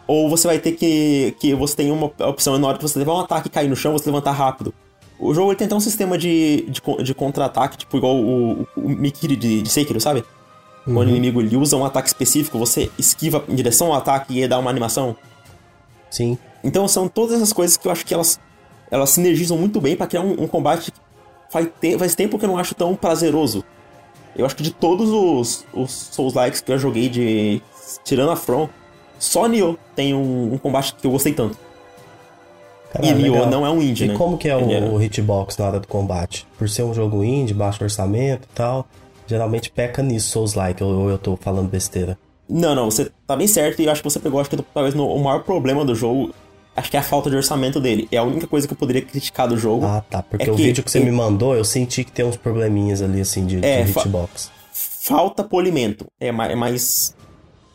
Ou 0.07 0.29
você 0.29 0.47
vai 0.47 0.59
ter 0.59 0.73
que. 0.73 1.35
que 1.41 1.55
você 1.55 1.75
tem 1.75 1.91
uma 1.91 2.13
opção 2.29 2.59
na 2.59 2.69
hora 2.69 2.77
que 2.77 2.83
você 2.83 2.99
levar 2.99 3.15
um 3.15 3.21
ataque 3.21 3.49
e 3.49 3.51
cair 3.51 3.67
no 3.67 3.75
chão, 3.75 3.93
você 3.95 4.11
levantar 4.11 4.33
rápido. 4.33 4.75
O 5.19 5.33
jogo 5.33 5.53
ele 5.53 5.57
tem 5.57 5.65
até 5.65 5.75
um 5.75 5.81
sistema 5.81 6.19
de, 6.19 6.69
de, 6.69 6.83
de 7.03 7.15
contra-ataque, 7.15 7.79
tipo 7.79 7.97
igual 7.97 8.15
o, 8.15 8.61
o, 8.61 8.67
o 8.77 8.89
Mikiri 8.91 9.35
de, 9.35 9.63
de 9.63 9.71
Sekiro, 9.71 9.99
sabe? 10.03 10.23
Uhum. 10.87 10.93
Quando 10.93 11.09
o 11.09 11.11
inimigo 11.13 11.41
ele 11.41 11.57
usa 11.57 11.79
um 11.79 11.85
ataque 11.87 12.09
específico, 12.09 12.59
você 12.59 12.91
esquiva 12.99 13.43
em 13.49 13.55
direção 13.55 13.87
ao 13.87 13.95
ataque 13.95 14.39
e 14.39 14.47
dá 14.47 14.59
uma 14.59 14.69
animação. 14.69 15.17
Sim. 16.11 16.37
Então 16.63 16.87
são 16.87 17.09
todas 17.09 17.37
essas 17.37 17.55
coisas 17.55 17.79
que 17.79 17.89
eu 17.89 17.93
acho 17.93 18.05
que 18.05 18.13
elas, 18.13 18.39
elas 18.91 19.09
sinergizam 19.09 19.57
muito 19.57 19.81
bem 19.81 19.97
para 19.97 20.07
criar 20.07 20.21
um, 20.21 20.43
um 20.43 20.47
combate 20.47 20.93
que 20.93 21.06
faz, 21.50 21.69
te 21.81 21.99
faz 21.99 22.15
tempo 22.15 22.38
que 22.38 22.45
eu 22.45 22.49
não 22.49 22.59
acho 22.59 22.75
tão 22.75 22.95
prazeroso. 22.95 23.65
Eu 24.37 24.45
acho 24.45 24.55
que 24.55 24.62
de 24.62 24.71
todos 24.71 25.09
os, 25.11 25.65
os 25.73 25.91
Souls-likes 26.12 26.61
que 26.61 26.71
eu 26.71 26.79
joguei 26.79 27.09
de. 27.09 27.62
Tirando 28.05 28.31
a 28.31 28.37
From, 28.37 28.69
só 29.19 29.47
Nioh 29.47 29.79
tem 29.95 30.15
um, 30.15 30.55
um 30.55 30.59
combate 30.59 30.95
que 30.95 31.07
eu 31.07 31.11
gostei 31.11 31.33
tanto. 31.33 31.57
Caralho, 32.93 33.19
e 33.19 33.23
Nioh 33.23 33.47
não 33.47 33.65
é 33.65 33.71
um 33.71 33.81
indie, 33.81 34.05
e 34.05 34.09
né? 34.09 34.15
E 34.15 34.17
como 34.17 34.37
que 34.37 34.49
é 34.49 34.57
o, 34.57 34.71
é... 34.71 34.81
o 34.81 35.03
hitbox 35.03 35.57
na 35.57 35.67
hora 35.67 35.81
do 35.81 35.88
combate? 35.88 36.47
Por 36.59 36.69
ser 36.69 36.83
um 36.83 36.93
jogo 36.93 37.25
indie, 37.25 37.55
baixo 37.55 37.83
orçamento 37.83 38.45
e 38.45 38.55
tal, 38.55 38.87
geralmente 39.26 39.71
peca 39.71 40.03
nisso, 40.03 40.31
Souls-like, 40.31 40.83
ou 40.83 41.09
eu 41.09 41.19
tô 41.19 41.37
falando 41.37 41.69
besteira. 41.69 42.19
Não, 42.49 42.75
não, 42.75 42.91
você 42.91 43.11
tá 43.26 43.35
bem 43.35 43.47
certo 43.47 43.81
e 43.81 43.87
eu 43.87 43.93
acho 43.93 44.03
que 44.03 44.09
você 44.09 44.21
pegou, 44.21 44.41
acho 44.41 44.50
que 44.50 44.57
talvez 44.57 44.95
no, 44.95 45.09
o 45.09 45.23
maior 45.23 45.43
problema 45.43 45.85
do 45.85 45.95
jogo, 45.95 46.33
acho 46.76 46.90
que 46.90 46.97
é 46.97 47.00
a 47.00 47.02
falta 47.02 47.30
de 47.30 47.37
orçamento 47.37 47.80
dele. 47.80 48.06
É 48.12 48.18
a 48.18 48.23
única 48.23 48.47
coisa 48.47 48.66
que 48.66 48.75
eu 48.75 48.78
poderia 48.78 49.02
criticar 49.02 49.49
do 49.49 49.56
jogo. 49.56 49.87
Ah, 49.87 50.04
tá, 50.09 50.23
porque 50.23 50.49
é 50.49 50.52
o 50.52 50.56
que 50.56 50.62
vídeo 50.62 50.85
que 50.85 50.90
você 50.90 50.99
ele... 50.99 51.06
me 51.06 51.16
mandou, 51.16 51.54
eu 51.54 51.64
senti 51.64 52.04
que 52.04 52.12
tem 52.12 52.25
uns 52.25 52.37
probleminhas 52.37 53.02
ali, 53.02 53.21
assim, 53.21 53.47
de, 53.47 53.64
é, 53.64 53.83
de 53.83 53.90
hitbox. 53.90 54.50
Fa 54.73 55.16
falta 55.16 55.45
polimento, 55.45 56.06
é 56.21 56.30
mais, 56.33 56.52
é 56.52 56.54
mais... 56.54 57.16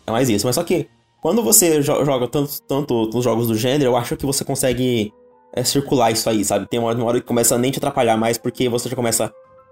É 0.06 0.12
mais 0.12 0.30
isso, 0.30 0.46
mas 0.46 0.56
só 0.56 0.64
que 0.64 0.88
quando 1.22 1.44
você 1.44 1.82
joga 1.82 2.28
tanto, 2.28 2.62
tanto 2.68 3.10
nos 3.14 3.24
jogos 3.24 3.48
do 3.48 3.56
gênero, 3.56 3.92
eu 3.92 3.96
acho 3.96 4.18
que 4.18 4.26
você 4.26 4.44
consegue 4.44 5.14
é, 5.54 5.64
circular 5.64 6.12
isso 6.12 6.30
aí, 6.30 6.44
sabe? 6.44 6.68
Tem 6.68 6.80
uma 6.80 6.90
hora, 6.90 6.98
uma 6.98 7.08
hora 7.08 7.22
que 7.22 7.28
começa 7.28 7.56
a 7.56 7.58
nem 7.58 7.72
te 7.72 7.78
atrapalhar 7.78 8.18
mais, 8.18 8.38
porque 8.38 8.68
você 8.68 8.90
já 8.90 8.96
começa 8.96 9.32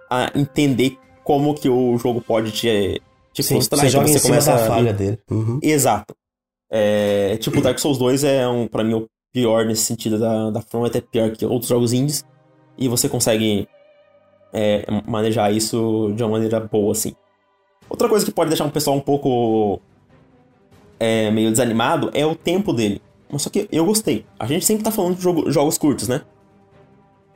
a 0.10 0.32
entender 0.36 0.98
como 1.24 1.54
que 1.54 1.68
o 1.68 1.98
jogo 1.98 2.22
pode 2.22 2.52
te, 2.52 3.02
te 3.34 3.44
Sim, 3.44 3.56
frustrar. 3.56 3.82
Você 3.82 3.88
então 3.88 4.02
joga 4.02 4.08
você 4.08 4.16
em 4.16 4.20
cima 4.20 4.42
da 4.42 4.68
falha 4.68 4.94
dele. 4.94 5.20
Uhum. 5.30 5.60
Exato. 5.62 6.16
É, 6.72 7.38
tipo, 7.38 7.62
Dark 7.62 7.80
Souls 7.80 7.98
2 7.98 8.24
é, 8.24 8.48
um, 8.48 8.68
pra 8.68 8.84
mim, 8.84 8.94
o 8.94 9.08
pior 9.32 9.66
nesse 9.66 9.84
sentido 9.84 10.18
da, 10.18 10.50
da 10.50 10.62
From, 10.62 10.86
é 10.86 10.88
até 10.88 11.02
pior 11.02 11.32
que 11.32 11.46
outros 11.46 11.70
jogos 11.70 11.94
indies. 11.94 12.26
E 12.78 12.88
você 12.88 13.10
consegue 13.10 13.68
é, 14.54 14.86
manejar 15.06 15.52
isso 15.52 16.12
de 16.16 16.24
uma 16.24 16.32
maneira 16.32 16.60
boa, 16.60 16.92
assim. 16.92 17.14
Outra 17.90 18.08
coisa 18.08 18.26
que 18.26 18.32
pode 18.32 18.50
deixar 18.50 18.66
um 18.66 18.70
pessoal 18.70 18.96
um 18.96 19.02
pouco 19.02 19.82
é, 21.00 21.32
meio 21.32 21.50
desanimado 21.50 22.10
é 22.14 22.26
o 22.26 22.36
tempo 22.36 22.72
dele. 22.72 23.02
Mas 23.32 23.42
só 23.42 23.50
que 23.50 23.68
eu 23.72 23.86
gostei. 23.86 24.26
A 24.40 24.46
gente 24.46 24.66
sempre 24.66 24.84
tá 24.84 24.92
falando 24.92 25.16
de 25.16 25.22
jogo, 25.22 25.52
jogos 25.52 25.78
curtos, 25.78 26.08
né? 26.08 26.22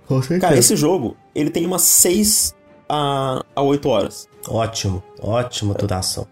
Com 0.08 0.22
certeza. 0.22 0.42
Cara, 0.42 0.58
esse 0.58 0.76
jogo, 0.76 1.16
ele 1.34 1.50
tem 1.50 1.66
umas 1.66 1.82
6 1.84 2.56
a, 2.90 3.44
a 3.56 3.62
8 3.62 3.90
horas. 3.90 4.30
Ótimo, 4.48 5.02
ótima 5.22 5.74
duração. 5.74 6.28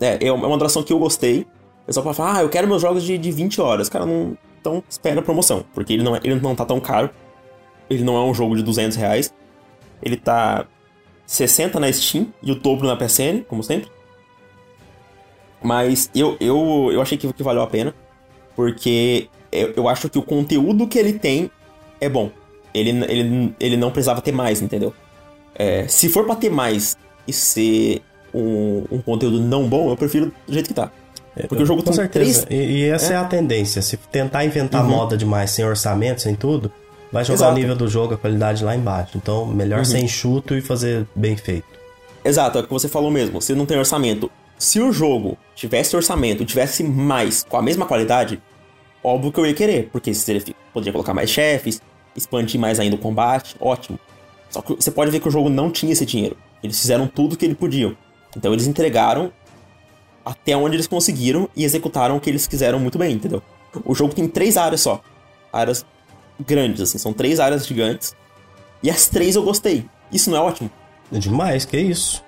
É, 0.00 0.26
é 0.26 0.32
uma 0.32 0.56
duração 0.56 0.82
que 0.82 0.92
eu 0.92 0.98
gostei. 0.98 1.46
O 1.82 1.86
pessoal 1.86 2.14
falar, 2.14 2.36
ah, 2.38 2.42
eu 2.42 2.48
quero 2.48 2.66
meus 2.66 2.82
jogos 2.82 3.02
de, 3.02 3.16
de 3.18 3.30
20 3.30 3.60
horas. 3.60 3.88
Cara, 3.88 4.06
não. 4.06 4.36
Então 4.60 4.82
espera 4.88 5.20
a 5.20 5.22
promoção. 5.22 5.64
Porque 5.74 5.92
ele 5.92 6.02
não, 6.02 6.14
é, 6.14 6.20
ele 6.22 6.34
não 6.36 6.54
tá 6.54 6.64
tão 6.64 6.80
caro. 6.80 7.10
Ele 7.88 8.04
não 8.04 8.16
é 8.16 8.24
um 8.24 8.34
jogo 8.34 8.56
de 8.56 8.62
200 8.62 8.96
reais. 8.96 9.34
Ele 10.02 10.16
tá 10.16 10.66
60 11.26 11.80
na 11.80 11.92
Steam 11.92 12.28
e 12.42 12.52
o 12.52 12.54
dobro 12.54 12.86
na 12.86 12.96
PSN, 12.96 13.42
como 13.48 13.62
sempre. 13.62 13.90
Mas 15.62 16.10
eu, 16.14 16.36
eu, 16.40 16.90
eu 16.92 17.02
achei 17.02 17.18
que, 17.18 17.32
que 17.32 17.42
valeu 17.42 17.62
a 17.62 17.66
pena. 17.66 17.94
Porque 18.54 19.28
eu, 19.50 19.72
eu 19.76 19.88
acho 19.88 20.08
que 20.08 20.18
o 20.18 20.22
conteúdo 20.22 20.86
que 20.86 20.98
ele 20.98 21.14
tem 21.18 21.50
é 22.00 22.08
bom. 22.08 22.30
Ele, 22.72 22.90
ele, 22.90 23.54
ele 23.58 23.76
não 23.76 23.90
precisava 23.90 24.20
ter 24.20 24.32
mais, 24.32 24.62
entendeu? 24.62 24.94
É, 25.54 25.88
se 25.88 26.08
for 26.08 26.24
pra 26.24 26.36
ter 26.36 26.50
mais 26.50 26.96
e 27.26 27.32
ser 27.32 28.02
um, 28.32 28.84
um 28.90 29.02
conteúdo 29.02 29.40
não 29.40 29.68
bom, 29.68 29.90
eu 29.90 29.96
prefiro 29.96 30.32
do 30.46 30.52
jeito 30.52 30.68
que 30.68 30.74
tá. 30.74 30.90
É, 31.36 31.46
Porque 31.46 31.62
o 31.62 31.66
jogo 31.66 31.82
Com 31.82 31.92
certeza. 31.92 32.46
Três... 32.46 32.60
E, 32.68 32.80
e, 32.80 32.84
essa 32.88 33.12
é. 33.12 33.16
é. 33.16 33.18
a 33.18 33.24
tendência. 33.24 33.80
Se 33.82 33.96
tentar 33.96 34.44
inventar 34.44 34.82
uhum. 34.84 34.90
moda 34.90 35.16
demais, 35.16 35.50
sem 35.50 35.64
orçamento, 35.64 36.22
sem 36.22 36.34
tudo, 36.34 36.70
vai 37.12 37.24
jogar 37.24 37.36
Exato. 37.36 37.52
o 37.52 37.54
nível 37.54 37.76
do 37.76 37.88
jogo, 37.88 38.14
a 38.14 38.18
qualidade 38.18 38.64
lá 38.64 38.74
embaixo. 38.74 39.16
Então, 39.16 39.46
melhor 39.46 39.80
uhum. 39.80 39.84
ser 39.84 39.98
enxuto 39.98 40.54
e 40.54 40.60
fazer 40.60 41.06
bem 41.14 41.36
feito. 41.36 41.66
Exato, 42.24 42.58
é 42.58 42.60
o 42.60 42.64
que 42.64 42.72
você 42.72 42.88
falou 42.88 43.10
mesmo. 43.10 43.40
Você 43.40 43.54
não 43.54 43.64
tem 43.64 43.78
orçamento. 43.78 44.30
Se 44.58 44.80
o 44.80 44.92
jogo 44.92 45.38
tivesse 45.54 45.96
orçamento, 45.96 46.44
tivesse 46.44 46.84
mais, 46.84 47.42
com 47.42 47.56
a 47.56 47.62
mesma 47.62 47.86
qualidade, 47.86 48.40
óbvio 49.02 49.32
que 49.32 49.40
eu 49.40 49.46
ia 49.46 49.54
querer. 49.54 49.88
Porque 49.90 50.12
você 50.12 50.42
poderia 50.72 50.92
colocar 50.92 51.14
mais 51.14 51.30
chefes, 51.30 51.80
expandir 52.14 52.60
mais 52.60 52.78
ainda 52.78 52.96
o 52.96 52.98
combate, 52.98 53.56
ótimo. 53.58 53.98
Só 54.50 54.60
que 54.60 54.74
você 54.74 54.90
pode 54.90 55.10
ver 55.10 55.20
que 55.20 55.28
o 55.28 55.30
jogo 55.30 55.48
não 55.48 55.70
tinha 55.70 55.92
esse 55.92 56.04
dinheiro. 56.04 56.36
Eles 56.62 56.78
fizeram 56.78 57.06
tudo 57.06 57.34
o 57.34 57.36
que 57.36 57.46
eles 57.46 57.56
podiam. 57.56 57.96
Então 58.36 58.52
eles 58.52 58.66
entregaram 58.66 59.32
até 60.24 60.56
onde 60.56 60.76
eles 60.76 60.86
conseguiram 60.86 61.48
e 61.56 61.64
executaram 61.64 62.16
o 62.16 62.20
que 62.20 62.30
eles 62.30 62.46
quiseram 62.46 62.78
muito 62.78 62.98
bem, 62.98 63.14
entendeu? 63.14 63.42
O 63.84 63.94
jogo 63.94 64.14
tem 64.14 64.26
três 64.28 64.56
áreas 64.56 64.80
só. 64.80 65.00
Áreas 65.52 65.84
grandes, 66.46 66.80
assim. 66.80 66.98
São 66.98 67.12
três 67.12 67.40
áreas 67.40 67.66
gigantes. 67.66 68.14
E 68.82 68.90
as 68.90 69.08
três 69.08 69.36
eu 69.36 69.42
gostei. 69.42 69.84
Isso 70.12 70.30
não 70.30 70.38
é 70.38 70.40
ótimo? 70.40 70.70
É 71.12 71.18
demais, 71.18 71.64
que 71.64 71.78
isso. 71.78 72.24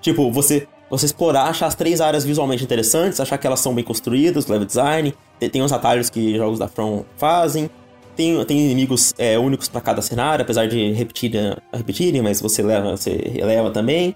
Tipo, 0.00 0.30
você, 0.30 0.66
você 0.90 1.06
explorar, 1.06 1.44
achar 1.44 1.66
as 1.66 1.74
três 1.74 2.00
áreas 2.00 2.24
visualmente 2.24 2.64
interessantes, 2.64 3.20
achar 3.20 3.38
que 3.38 3.46
elas 3.46 3.60
são 3.60 3.74
bem 3.74 3.84
construídas, 3.84 4.46
level 4.46 4.66
design, 4.66 5.14
tem, 5.38 5.50
tem 5.50 5.62
uns 5.62 5.72
atalhos 5.72 6.10
que 6.10 6.36
jogos 6.36 6.58
da 6.58 6.68
From 6.68 7.04
fazem, 7.16 7.70
tem, 8.16 8.42
tem 8.44 8.58
inimigos 8.58 9.14
é, 9.18 9.38
únicos 9.38 9.68
para 9.68 9.80
cada 9.80 10.02
cenário, 10.02 10.42
apesar 10.42 10.66
de 10.66 10.92
repetir, 10.92 11.32
repetirem, 11.72 12.22
mas 12.22 12.40
você 12.40 12.62
leva, 12.62 12.96
você 12.96 13.10
releva 13.34 13.70
também. 13.70 14.14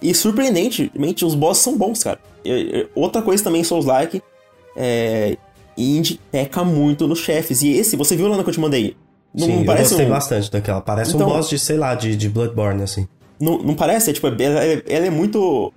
E 0.00 0.14
surpreendentemente, 0.14 1.24
os 1.24 1.34
bosses 1.34 1.62
são 1.62 1.76
bons, 1.76 2.02
cara. 2.02 2.18
outra 2.94 3.22
coisa 3.22 3.42
também, 3.42 3.64
Souls-like, 3.64 4.22
é, 4.76 5.36
Indie 5.76 6.20
peca 6.30 6.62
muito 6.64 7.06
nos 7.06 7.18
chefes. 7.18 7.62
E 7.62 7.72
esse, 7.72 7.96
você 7.96 8.16
viu 8.16 8.28
lá 8.28 8.36
no 8.36 8.44
que 8.44 8.50
eu 8.50 8.54
te 8.54 8.60
mandei? 8.60 8.96
Não, 9.34 9.46
Sim, 9.46 9.56
não 9.56 9.64
parece 9.64 9.92
eu 9.92 9.98
gostei 9.98 10.06
um... 10.06 10.10
bastante 10.10 10.50
daquela. 10.50 10.80
Parece 10.80 11.14
então, 11.14 11.28
um 11.28 11.30
boss 11.32 11.48
de, 11.48 11.58
sei 11.58 11.76
lá, 11.76 11.94
de, 11.94 12.16
de 12.16 12.28
Bloodborne, 12.28 12.82
assim. 12.82 13.06
Não, 13.38 13.58
não 13.58 13.74
parece? 13.74 14.10
É, 14.10 14.12
tipo, 14.12 14.26
ela, 14.26 14.40
ela 14.40 15.06
é 15.06 15.10
muito 15.10 15.72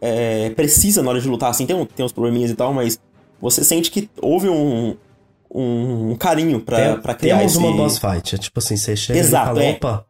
é, 0.00 0.50
precisa 0.50 1.02
na 1.02 1.10
hora 1.10 1.20
de 1.20 1.28
lutar, 1.28 1.50
assim. 1.50 1.66
Tem, 1.66 1.84
tem 1.86 2.04
uns 2.04 2.12
probleminhas 2.12 2.50
e 2.50 2.54
tal, 2.54 2.72
mas 2.72 2.98
você 3.40 3.64
sente 3.64 3.90
que 3.90 4.10
houve 4.20 4.48
um, 4.48 4.96
um, 5.50 6.10
um 6.10 6.16
carinho 6.16 6.60
pra, 6.60 6.76
tem, 6.76 7.00
pra 7.00 7.14
criar 7.14 7.38
temos 7.38 7.52
esse... 7.52 7.64
uma 7.64 7.76
boss 7.76 7.98
fight. 7.98 8.34
É 8.34 8.38
tipo 8.38 8.58
assim, 8.58 8.76
você 8.76 8.96
chega 8.96 9.18
Exato, 9.18 9.44
e 9.44 9.48
fala, 9.48 9.64
é. 9.64 9.72
opa... 9.72 10.04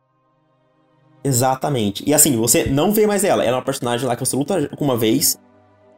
Exatamente. 1.23 2.03
E 2.07 2.15
assim, 2.15 2.37
você 2.37 2.65
não 2.65 2.93
vê 2.93 3.07
mais 3.07 3.25
ela. 3.25 3.43
Ela 3.43 3.57
é 3.57 3.59
uma 3.59 3.65
personagem 3.65 4.07
lá 4.07 4.15
que 4.17 4.25
você 4.25 4.37
luta 4.37 4.71
uma 4.79 4.97
vez 4.97 5.39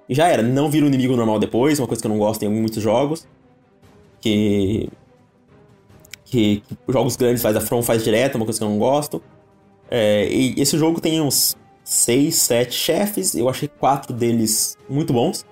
e 0.09 0.15
já 0.15 0.29
era. 0.29 0.43
Não 0.43 0.71
vira 0.71 0.85
um 0.85 0.89
inimigo 0.89 1.17
normal 1.17 1.39
depois, 1.39 1.79
uma 1.79 1.87
coisa 1.87 2.01
que 2.01 2.07
eu 2.07 2.11
não 2.11 2.19
gosto 2.19 2.43
em 2.43 2.49
muitos 2.49 2.83
jogos. 2.83 3.27
Que. 4.21 4.89
Que, 6.25 6.63
que 6.67 6.77
jogos 6.89 7.17
grandes 7.17 7.43
faz 7.43 7.57
a 7.57 7.61
From 7.61 7.83
faz 7.83 8.05
direto, 8.05 8.37
uma 8.37 8.45
coisa 8.45 8.59
que 8.59 8.65
eu 8.65 8.69
não 8.69 8.79
gosto. 8.79 9.23
É, 9.91 10.29
e 10.31 10.61
esse 10.61 10.79
jogo 10.79 11.01
tem 11.01 11.21
uns 11.21 11.57
6, 11.83 12.35
7 12.37 12.73
chefes, 12.73 13.35
eu 13.35 13.49
achei 13.49 13.67
quatro 13.67 14.13
deles 14.13 14.79
muito 14.89 15.13
bons. 15.13 15.45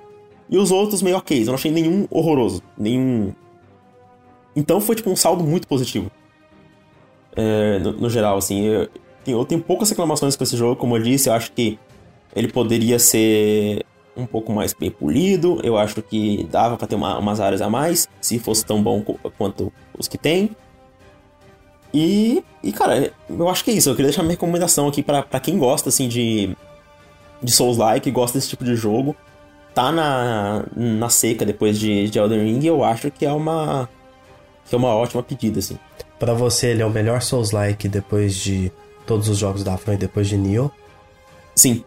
E 0.49 0.57
os 0.57 0.71
outros 0.71 1.03
meio 1.03 1.17
ok, 1.17 1.43
eu 1.43 1.47
não 1.47 1.55
achei 1.55 1.73
nenhum 1.73 2.07
horroroso, 2.11 2.63
nenhum 2.79 3.35
então 4.59 4.81
foi 4.81 4.97
tipo 4.97 5.09
um 5.09 5.15
saldo 5.15 5.45
muito 5.45 5.69
positivo. 5.69 6.11
É, 7.37 7.79
no, 7.79 7.93
no, 7.93 8.11
geral, 8.11 8.39
assim. 8.39 8.65
Eu, 8.65 8.89
eu 9.31 9.45
tenho 9.45 9.61
poucas 9.61 9.91
reclamações 9.91 10.37
com 10.37 10.45
esse 10.45 10.57
jogo, 10.57 10.77
como 10.77 10.97
eu 10.97 11.03
disse, 11.03 11.29
eu 11.29 11.33
acho 11.33 11.53
que 11.53 11.79
ele 12.35 12.49
poderia 12.49 12.99
ser 12.99 13.85
um 14.17 14.27
pouco 14.27 14.53
mais 14.53 14.75
bem 14.75 14.91
polido. 14.91 15.61
Eu 15.63 15.79
acho 15.79 16.03
que 16.03 16.47
dava 16.51 16.77
para 16.77 16.87
ter 16.87 16.97
uma, 16.97 17.19
umas 17.19 17.41
áreas 17.41 17.63
a 17.63 17.71
mais, 17.71 18.09
se 18.21 18.39
fosse 18.39 18.65
tão 18.65 18.83
bom 18.83 19.03
quanto 19.37 19.73
os 19.97 20.09
que 20.09 20.19
tem. 20.19 20.51
E, 21.93 22.45
e 22.63 22.73
cara, 22.73 23.13
eu 23.29 23.49
acho 23.49 23.65
que 23.65 23.71
é 23.71 23.75
isso. 23.75 23.89
Eu 23.89 23.95
queria 23.95 24.11
deixar 24.11 24.23
minha 24.23 24.33
recomendação 24.33 24.89
aqui 24.89 25.03
para 25.03 25.23
quem 25.41 25.59
gosta 25.59 25.89
assim 25.89 26.09
de 26.09 26.57
de 27.41 27.53
Souls-like, 27.53 28.11
gosta 28.11 28.37
desse 28.37 28.49
tipo 28.49 28.65
de 28.65 28.75
jogo, 28.75 29.15
tá 29.73 29.93
na, 29.93 30.65
na 30.75 31.09
seca 31.09 31.45
depois 31.45 31.79
de, 31.79 32.11
de 32.11 32.19
Elden 32.19 32.43
Ring, 32.43 32.67
eu 32.67 32.83
acho 32.83 33.13
que 33.13 33.25
é 33.25 33.33
uma 33.33 33.89
que 34.69 34.75
é 34.75 34.79
uma 34.79 34.95
ótima 34.95 35.23
pedida, 35.23 35.61
assim. 35.61 35.79
Para 36.19 36.35
você, 36.35 36.69
ele 36.69 36.83
é 36.83 36.87
o 36.87 36.91
melhor 36.91 37.23
Souls-like 37.23 37.89
depois 37.89 38.35
de 38.35 38.71
todos 39.09 39.29
os 39.29 39.39
jogos 39.39 39.65
da 39.65 39.79
From 39.79 39.95
e 39.95 39.97
depois 39.97 40.29
de 40.29 40.37
Nioh? 40.37 40.71
Sim. 41.55 41.83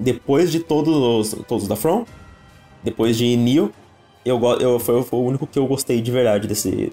Depois 0.00 0.50
de 0.50 0.60
todos 0.60 0.96
os, 0.96 1.44
todos 1.46 1.68
da 1.68 1.76
From, 1.76 2.06
depois 2.82 3.16
de 3.16 3.36
Nioh, 3.36 3.70
eu, 4.24 4.40
eu, 4.58 4.78
foi, 4.80 5.02
foi 5.02 5.18
o 5.18 5.22
único 5.22 5.46
que 5.46 5.58
eu 5.58 5.66
gostei 5.66 6.00
de 6.00 6.10
verdade 6.10 6.48
desse, 6.48 6.90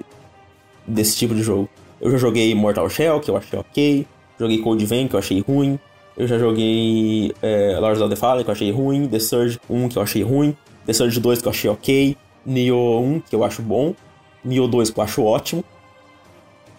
desse 0.85 1.17
tipo 1.17 1.33
de 1.33 1.41
jogo. 1.41 1.69
Eu 1.99 2.11
já 2.11 2.17
joguei 2.17 2.53
Mortal 2.53 2.89
Shell, 2.89 3.19
que 3.21 3.31
eu 3.31 3.37
achei 3.37 3.57
ok. 3.57 4.05
Joguei 4.37 4.57
Code 4.59 4.85
Vein, 4.85 5.07
que 5.07 5.15
eu 5.15 5.19
achei 5.19 5.39
ruim. 5.39 5.79
Eu 6.17 6.27
já 6.27 6.37
joguei 6.37 7.33
é, 7.41 7.77
Lords 7.79 8.01
of 8.01 8.09
the 8.09 8.15
Fallen, 8.15 8.43
que 8.43 8.49
eu 8.49 8.53
achei 8.53 8.71
ruim. 8.71 9.07
The 9.07 9.19
Surge 9.19 9.59
1, 9.69 9.89
que 9.89 9.97
eu 9.97 10.01
achei 10.01 10.21
ruim. 10.21 10.55
The 10.85 10.93
Surge 10.93 11.19
2, 11.19 11.41
que 11.41 11.47
eu 11.47 11.51
achei 11.51 11.69
ok. 11.69 12.17
Nioh 12.45 13.01
1, 13.01 13.19
que 13.21 13.35
eu 13.35 13.43
acho 13.43 13.61
bom. 13.61 13.95
Nioh 14.43 14.67
2 14.67 14.89
que 14.89 14.99
eu 14.99 15.03
acho 15.03 15.23
ótimo. 15.23 15.63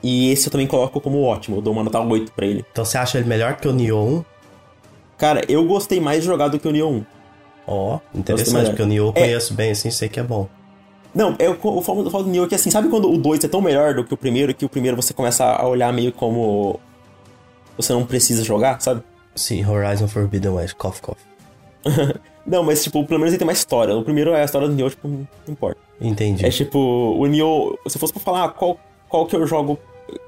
E 0.04 0.30
esse 0.30 0.49
eu 0.49 0.52
também 0.52 0.66
coloco 0.66 1.00
como 1.00 1.23
ótimo, 1.23 1.56
eu 1.56 1.62
dou 1.62 1.73
uma 1.73 1.82
nota 1.82 1.99
8 1.99 2.30
pra 2.32 2.44
ele. 2.44 2.62
Então 2.70 2.84
você 2.84 2.99
acha 2.99 3.16
ele 3.16 3.26
melhor 3.26 3.56
que 3.56 3.66
o 3.66 3.73
Nioh 3.73 4.06
1? 4.06 4.25
Cara, 5.16 5.40
eu 5.49 5.64
gostei 5.64 5.99
mais 5.99 6.20
de 6.20 6.26
jogar 6.26 6.49
do 6.49 6.58
que 6.58 6.68
o 6.68 6.70
Nioh 6.70 6.90
1. 6.90 7.06
Ó, 7.66 7.94
oh, 7.94 8.18
interessante, 8.18 8.66
porque 8.66 8.82
o 8.82 8.87
Nioh 8.87 9.06
eu 9.06 9.12
é... 9.16 9.26
conheço 9.28 9.54
bem 9.54 9.70
assim, 9.70 9.90
sei 9.90 10.11
que 10.11 10.20
é 10.20 10.23
bom. 10.23 10.46
Não, 11.14 11.34
é, 11.38 11.49
o 11.49 11.80
falo 11.80 12.02
do 12.02 12.28
Nioh 12.28 12.44
é 12.44 12.49
que 12.50 12.54
assim, 12.54 12.70
sabe 12.70 12.88
quando 12.88 13.11
o 13.11 13.16
2 13.16 13.44
é 13.44 13.49
tão 13.49 13.62
melhor 13.62 13.94
do 13.94 14.04
que 14.04 14.12
o 14.12 14.16
primeiro, 14.16 14.52
que 14.52 14.66
o 14.66 14.68
primeiro 14.68 14.94
você 14.94 15.14
começa 15.14 15.42
a 15.42 15.66
olhar 15.66 15.90
meio 15.90 16.12
como 16.12 16.78
você 17.75 17.94
não 17.94 18.04
precisa 18.04 18.44
jogar, 18.44 18.78
sabe? 18.82 19.02
Sim, 19.34 19.64
Horizon 19.64 20.06
Forbidden 20.06 20.52
West, 20.52 20.75
cough, 20.75 21.00
cough. 21.00 21.16
não, 22.46 22.62
mas 22.62 22.84
tipo, 22.84 23.02
pelo 23.06 23.20
menos 23.20 23.32
ele 23.32 23.38
tem 23.38 23.46
mais 23.46 23.58
história. 23.58 23.96
O 23.96 24.04
primeiro 24.04 24.34
é 24.34 24.42
a 24.42 24.44
história 24.44 24.68
do 24.68 24.75
Nioh, 24.75 24.90
tipo, 24.90 25.08
não 25.08 25.26
importa. 25.49 25.80
Entendi. 25.99 26.44
É 26.44 26.50
tipo, 26.50 26.78
o 26.78 27.25
Nioh, 27.25 27.78
se 27.88 27.99
fosse 27.99 28.12
pra 28.12 28.20
falar 28.20 28.50
qual, 28.50 28.78
qual 29.08 29.25
que 29.25 29.34
eu 29.34 29.46
jogo 29.46 29.78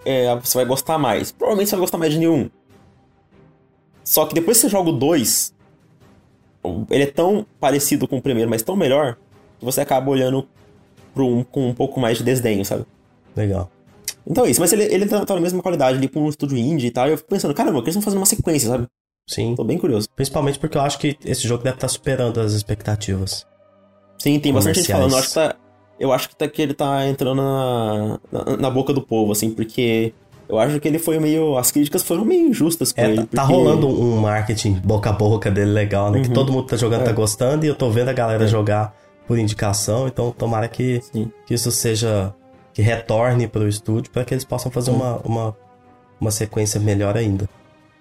é, 0.04 0.34
você 0.36 0.58
vai 0.58 0.64
gostar 0.64 0.98
mais, 0.98 1.32
provavelmente 1.32 1.68
você 1.68 1.76
vai 1.76 1.80
gostar 1.80 1.98
mais 1.98 2.12
de 2.12 2.28
1. 2.28 2.50
Só 4.04 4.26
que 4.26 4.34
depois 4.34 4.56
que 4.56 4.62
você 4.62 4.68
joga 4.68 4.90
o 4.90 4.92
2, 4.92 5.54
ele 6.90 7.02
é 7.02 7.06
tão 7.06 7.46
parecido 7.58 8.06
com 8.06 8.18
o 8.18 8.22
primeiro, 8.22 8.48
mas 8.48 8.62
tão 8.62 8.76
melhor, 8.76 9.16
que 9.58 9.64
você 9.64 9.80
acaba 9.80 10.10
olhando 10.10 10.48
pro 11.14 11.26
um 11.26 11.42
com 11.42 11.68
um 11.68 11.74
pouco 11.74 11.98
mais 11.98 12.18
de 12.18 12.24
desdenho, 12.24 12.64
sabe? 12.64 12.84
Legal. 13.34 13.70
Então 14.26 14.44
é 14.44 14.50
isso, 14.50 14.60
mas 14.60 14.72
ele, 14.72 14.84
ele 14.84 15.06
tá, 15.06 15.24
tá 15.24 15.34
na 15.34 15.40
mesma 15.40 15.62
qualidade 15.62 15.98
ali 15.98 16.08
com 16.08 16.20
um 16.22 16.28
estúdio 16.28 16.56
indie 16.56 16.88
e 16.88 16.90
tal, 16.90 17.08
e 17.08 17.12
eu 17.12 17.16
fico 17.16 17.30
pensando, 17.30 17.54
caramba, 17.54 17.78
eles 17.78 17.88
estão 17.88 18.02
fazendo 18.02 18.20
uma 18.20 18.26
sequência, 18.26 18.68
sabe? 18.68 18.86
Sim. 19.28 19.54
Tô 19.56 19.64
bem 19.64 19.78
curioso. 19.78 20.08
Principalmente 20.14 20.58
porque 20.58 20.76
eu 20.76 20.82
acho 20.82 20.98
que 20.98 21.16
esse 21.24 21.46
jogo 21.46 21.64
deve 21.64 21.76
estar 21.76 21.88
tá 21.88 21.92
superando 21.92 22.40
as 22.40 22.52
expectativas. 22.52 23.44
Sim, 24.18 24.38
tem 24.38 24.52
bastante 24.52 24.80
gente 24.80 24.92
falando. 24.92 25.12
Eu 25.12 25.18
acho 25.18 25.28
que, 25.28 25.34
tá, 25.34 25.56
eu 25.98 26.12
acho 26.12 26.28
que, 26.28 26.36
tá, 26.36 26.48
que 26.48 26.60
ele 26.60 26.74
tá 26.74 27.06
entrando 27.06 27.42
na, 27.42 28.18
na, 28.30 28.56
na, 28.56 28.70
boca 28.70 28.92
do 28.92 29.00
povo, 29.00 29.32
assim, 29.32 29.50
porque 29.50 30.12
Eu 30.48 30.58
acho 30.58 30.78
que 30.78 30.86
ele 30.86 30.98
foi 30.98 31.18
meio. 31.18 31.56
As 31.56 31.70
críticas 31.70 32.02
foram 32.02 32.24
meio 32.24 32.48
injustas 32.48 32.92
com 32.92 33.00
é, 33.00 33.04
ele. 33.06 33.16
Tá, 33.16 33.22
porque... 33.22 33.36
tá 33.36 33.42
rolando 33.42 33.88
um 33.88 34.16
marketing 34.20 34.74
boca 34.74 35.10
a 35.10 35.12
boca 35.12 35.50
dele 35.50 35.72
legal, 35.72 36.10
né? 36.10 36.18
Uhum. 36.18 36.24
Que 36.24 36.30
todo 36.30 36.52
mundo 36.52 36.66
tá 36.66 36.76
jogando, 36.76 37.00
tá 37.00 37.06
é. 37.06 37.08
tá 37.08 37.12
gostando, 37.12 37.64
e 37.64 37.68
eu 37.68 37.74
tô 37.74 37.90
vendo 37.90 38.08
a 38.08 38.12
galera 38.12 38.44
é. 38.44 38.46
jogar 38.46 38.94
por 39.26 39.38
indicação, 39.38 40.06
então 40.06 40.30
tomara 40.30 40.68
que, 40.68 41.00
que 41.46 41.54
isso 41.54 41.70
seja. 41.70 42.32
que 42.72 42.80
retorne 42.80 43.48
pro 43.48 43.66
estúdio 43.66 44.10
para 44.12 44.24
que 44.24 44.34
eles 44.34 44.44
possam 44.44 44.70
fazer 44.70 44.90
uhum. 44.92 44.98
uma, 44.98 45.16
uma, 45.24 45.56
uma 46.20 46.30
sequência 46.30 46.78
melhor 46.78 47.16
ainda. 47.16 47.48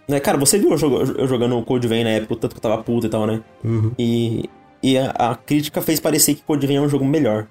Né, 0.08 0.20
cara, 0.20 0.38
você 0.38 0.60
viu 0.60 0.70
eu, 0.72 1.28
jogando 1.28 1.62
Code 1.64 1.88
Vein 1.88 2.04
na 2.04 2.12
época, 2.12 2.36
o 2.36 2.38
tanto 2.38 2.54
que 2.54 2.60
eu 2.60 2.62
tava 2.62 2.84
puto 2.84 3.08
e 3.08 3.10
tal, 3.10 3.26
né? 3.26 3.42
Uhum. 3.64 3.92
E, 3.98 4.48
e 4.84 4.98
a, 4.98 5.10
a, 5.10 5.36
crítica 5.36 5.82
fez 5.82 6.00
parecer 6.00 6.36
que 6.36 6.44
Code 6.44 6.68
Vein 6.68 6.78
é 6.78 6.82
um 6.82 6.90
jogo 6.90 7.04
melhor. 7.04 7.48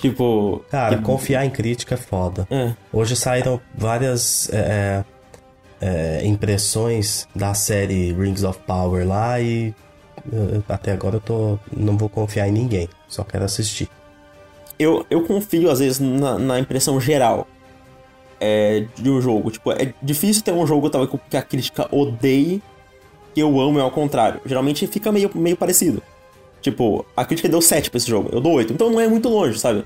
Tipo. 0.00 0.64
Cara, 0.70 0.98
confiar 0.98 1.44
em 1.44 1.50
crítica 1.50 1.94
é 1.94 1.98
foda. 1.98 2.46
É. 2.50 2.72
Hoje 2.92 3.14
saíram 3.14 3.60
várias 3.74 4.48
é, 4.52 5.04
é, 5.80 6.20
impressões 6.24 7.28
da 7.34 7.52
série 7.54 8.12
Rings 8.12 8.42
of 8.42 8.58
Power 8.66 9.06
lá 9.06 9.40
e 9.40 9.74
até 10.68 10.92
agora 10.92 11.16
eu 11.16 11.20
tô. 11.20 11.58
não 11.74 11.96
vou 11.96 12.08
confiar 12.08 12.48
em 12.48 12.52
ninguém. 12.52 12.88
Só 13.08 13.24
quero 13.24 13.44
assistir. 13.44 13.88
Eu, 14.78 15.04
eu 15.10 15.24
confio, 15.26 15.70
às 15.70 15.78
vezes, 15.78 16.00
na, 16.00 16.38
na 16.38 16.58
impressão 16.58 16.98
geral 16.98 17.46
é, 18.40 18.86
de 18.96 19.10
um 19.10 19.20
jogo. 19.20 19.50
Tipo, 19.50 19.72
é 19.72 19.92
difícil 20.02 20.42
ter 20.42 20.52
um 20.52 20.66
jogo 20.66 20.88
talvez 20.88 21.20
que 21.28 21.36
a 21.36 21.42
crítica 21.42 21.86
odeie 21.94 22.62
que 23.34 23.40
eu 23.40 23.60
amo 23.60 23.78
é 23.78 23.82
ao 23.82 23.90
contrário. 23.90 24.40
Geralmente 24.46 24.86
fica 24.86 25.12
meio, 25.12 25.30
meio 25.34 25.56
parecido. 25.56 26.02
Tipo, 26.60 27.04
a 27.16 27.24
crítica 27.24 27.48
deu 27.48 27.60
7 27.60 27.90
pra 27.90 27.98
esse 27.98 28.08
jogo, 28.08 28.28
eu 28.32 28.40
dou 28.40 28.52
8. 28.54 28.72
Então 28.72 28.90
não 28.90 29.00
é 29.00 29.08
muito 29.08 29.28
longe, 29.28 29.58
sabe? 29.58 29.84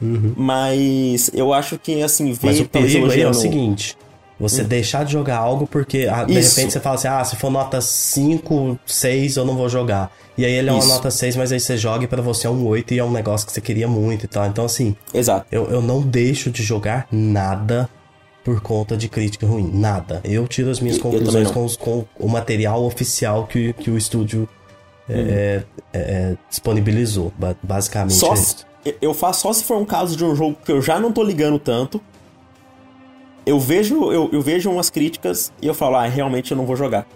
Uhum. 0.00 0.32
Mas 0.36 1.30
eu 1.34 1.52
acho 1.52 1.78
que, 1.78 2.02
assim, 2.02 2.32
ver 2.32 2.46
Mas 2.46 2.60
o 2.60 2.64
perigo 2.68 3.10
aí 3.10 3.20
é 3.20 3.28
o 3.28 3.34
seguinte: 3.34 3.96
você 4.38 4.62
hum. 4.62 4.66
deixar 4.66 5.04
de 5.04 5.12
jogar 5.12 5.36
algo 5.36 5.66
porque 5.66 6.08
ah, 6.10 6.24
de 6.24 6.38
Isso. 6.38 6.56
repente 6.56 6.72
você 6.72 6.80
fala 6.80 6.94
assim: 6.94 7.08
ah, 7.08 7.22
se 7.22 7.36
for 7.36 7.50
nota 7.50 7.80
5, 7.80 8.78
6, 8.86 9.36
eu 9.36 9.44
não 9.44 9.54
vou 9.54 9.68
jogar. 9.68 10.10
E 10.38 10.44
aí 10.44 10.52
ele 10.52 10.70
é 10.70 10.72
uma 10.72 10.86
nota 10.86 11.10
6, 11.10 11.36
mas 11.36 11.52
aí 11.52 11.60
você 11.60 11.76
joga 11.76 12.04
e 12.04 12.06
pra 12.06 12.22
você 12.22 12.46
é 12.46 12.50
um 12.50 12.66
8 12.66 12.94
e 12.94 12.98
é 12.98 13.04
um 13.04 13.10
negócio 13.10 13.46
que 13.46 13.52
você 13.52 13.60
queria 13.60 13.86
muito 13.86 14.24
e 14.24 14.28
tal. 14.28 14.46
Então, 14.46 14.64
assim. 14.64 14.96
Exato. 15.12 15.44
Eu, 15.52 15.66
eu 15.66 15.82
não 15.82 16.00
deixo 16.00 16.50
de 16.50 16.62
jogar 16.62 17.06
nada 17.12 17.90
por 18.42 18.62
conta 18.62 18.96
de 18.96 19.06
crítica 19.08 19.46
ruim. 19.46 19.70
Nada. 19.72 20.22
Eu 20.24 20.48
tiro 20.48 20.70
as 20.70 20.80
minhas 20.80 20.96
conclusões 20.96 21.50
com, 21.50 21.68
com, 21.68 22.04
o 22.18 22.26
material 22.26 22.82
oficial 22.84 23.46
que, 23.46 23.74
que 23.74 23.90
o 23.90 23.98
estúdio 23.98 24.48
é, 25.12 25.64
é, 25.92 25.98
é, 25.98 26.36
disponibilizou. 26.48 27.32
Basicamente 27.62 28.14
só 28.14 28.32
é 28.32 28.34
isso. 28.34 28.66
Eu 29.00 29.12
faço 29.12 29.42
só 29.42 29.52
se 29.52 29.64
for 29.64 29.76
um 29.76 29.84
caso 29.84 30.16
de 30.16 30.24
um 30.24 30.34
jogo 30.34 30.56
que 30.64 30.72
eu 30.72 30.80
já 30.80 30.98
não 30.98 31.12
tô 31.12 31.22
ligando 31.22 31.58
tanto. 31.58 32.00
Eu 33.44 33.58
vejo, 33.58 34.12
eu, 34.12 34.30
eu 34.32 34.40
vejo 34.40 34.70
umas 34.70 34.90
críticas 34.90 35.52
e 35.60 35.66
eu 35.66 35.74
falo, 35.74 35.96
ah, 35.96 36.06
realmente 36.06 36.50
eu 36.50 36.56
não 36.56 36.64
vou 36.64 36.76
jogar. 36.76 37.06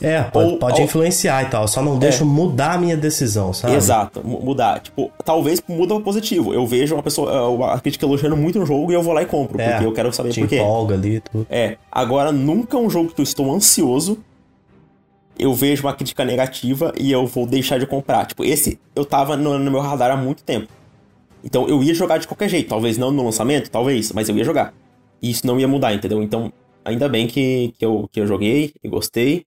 É, 0.00 0.22
pode, 0.22 0.52
ou, 0.52 0.58
pode 0.58 0.80
ou, 0.80 0.84
influenciar 0.84 1.42
e 1.42 1.46
tal, 1.46 1.66
só 1.66 1.82
não 1.82 1.98
deixo 1.98 2.22
é, 2.22 2.26
mudar 2.26 2.72
a 2.72 2.78
minha 2.78 2.96
decisão, 2.96 3.52
sabe? 3.52 3.74
Exato, 3.74 4.20
mudar. 4.24 4.80
Tipo, 4.80 5.10
talvez 5.24 5.62
muda 5.66 5.94
para 5.94 6.04
positivo. 6.04 6.52
Eu 6.52 6.66
vejo 6.66 6.94
uma 6.94 7.02
pessoa, 7.02 7.72
a 7.72 7.80
crítica 7.80 8.04
elogiando 8.04 8.36
muito 8.36 8.60
um 8.60 8.66
jogo 8.66 8.92
e 8.92 8.94
eu 8.94 9.02
vou 9.02 9.14
lá 9.14 9.22
e 9.22 9.26
compro, 9.26 9.60
é, 9.60 9.70
porque 9.70 9.86
eu 9.86 9.92
quero 9.92 10.12
saber 10.12 10.32
te 10.32 10.40
por 10.40 10.48
quê. 10.48 10.60
ali 10.92 11.20
tudo. 11.20 11.46
É, 11.48 11.76
agora 11.90 12.30
nunca 12.30 12.76
um 12.76 12.90
jogo 12.90 13.12
que 13.12 13.20
eu 13.20 13.24
estou 13.24 13.52
ansioso, 13.54 14.18
eu 15.38 15.52
vejo 15.54 15.84
uma 15.84 15.94
crítica 15.94 16.24
negativa 16.24 16.92
e 16.98 17.12
eu 17.12 17.26
vou 17.26 17.46
deixar 17.46 17.78
de 17.78 17.86
comprar. 17.86 18.26
Tipo, 18.26 18.44
esse 18.44 18.78
eu 18.94 19.04
tava 19.04 19.36
no, 19.36 19.58
no 19.58 19.70
meu 19.70 19.80
radar 19.80 20.10
há 20.10 20.16
muito 20.16 20.42
tempo. 20.42 20.68
Então 21.44 21.68
eu 21.68 21.82
ia 21.82 21.94
jogar 21.94 22.18
de 22.18 22.26
qualquer 22.26 22.48
jeito, 22.48 22.68
talvez 22.68 22.98
não 22.98 23.10
no 23.10 23.24
lançamento, 23.24 23.70
talvez, 23.70 24.12
mas 24.12 24.28
eu 24.28 24.36
ia 24.36 24.44
jogar. 24.44 24.74
E 25.22 25.30
isso 25.30 25.46
não 25.46 25.58
ia 25.58 25.68
mudar, 25.68 25.94
entendeu? 25.94 26.22
Então, 26.22 26.52
ainda 26.84 27.08
bem 27.08 27.26
que, 27.26 27.72
que, 27.78 27.84
eu, 27.84 28.08
que 28.10 28.20
eu 28.20 28.26
joguei 28.26 28.74
e 28.82 28.88
gostei. 28.88 29.44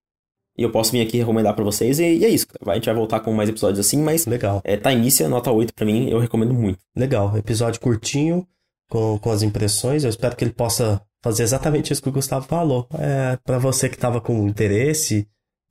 E 0.57 0.63
eu 0.63 0.69
posso 0.71 0.91
vir 0.91 0.99
aqui 0.99 1.17
recomendar 1.17 1.53
para 1.53 1.63
vocês. 1.63 1.99
E, 1.99 2.17
e, 2.17 2.25
é 2.25 2.29
isso. 2.29 2.45
A 2.65 2.73
gente 2.73 2.85
vai 2.85 2.95
voltar 2.95 3.21
com 3.21 3.31
mais 3.31 3.47
episódios 3.47 3.79
assim, 3.79 4.01
mas. 4.01 4.25
Legal. 4.25 4.61
É, 4.63 4.75
tá 4.75 4.91
início, 4.91 5.27
nota 5.29 5.51
8 5.51 5.73
para 5.73 5.85
mim, 5.85 6.09
eu 6.09 6.19
recomendo 6.19 6.53
muito. 6.53 6.79
Legal. 6.95 7.37
Episódio 7.37 7.79
curtinho, 7.79 8.45
com, 8.89 9.17
com 9.19 9.31
as 9.31 9.41
impressões. 9.41 10.03
Eu 10.03 10.09
espero 10.09 10.35
que 10.35 10.43
ele 10.43 10.51
possa 10.51 11.01
fazer 11.23 11.43
exatamente 11.43 11.93
isso 11.93 12.01
que 12.01 12.09
o 12.09 12.11
Gustavo 12.11 12.45
falou. 12.45 12.87
É, 12.97 13.37
para 13.43 13.57
você 13.57 13.87
que 13.87 13.97
tava 13.97 14.19
com 14.19 14.47
interesse, 14.47 15.25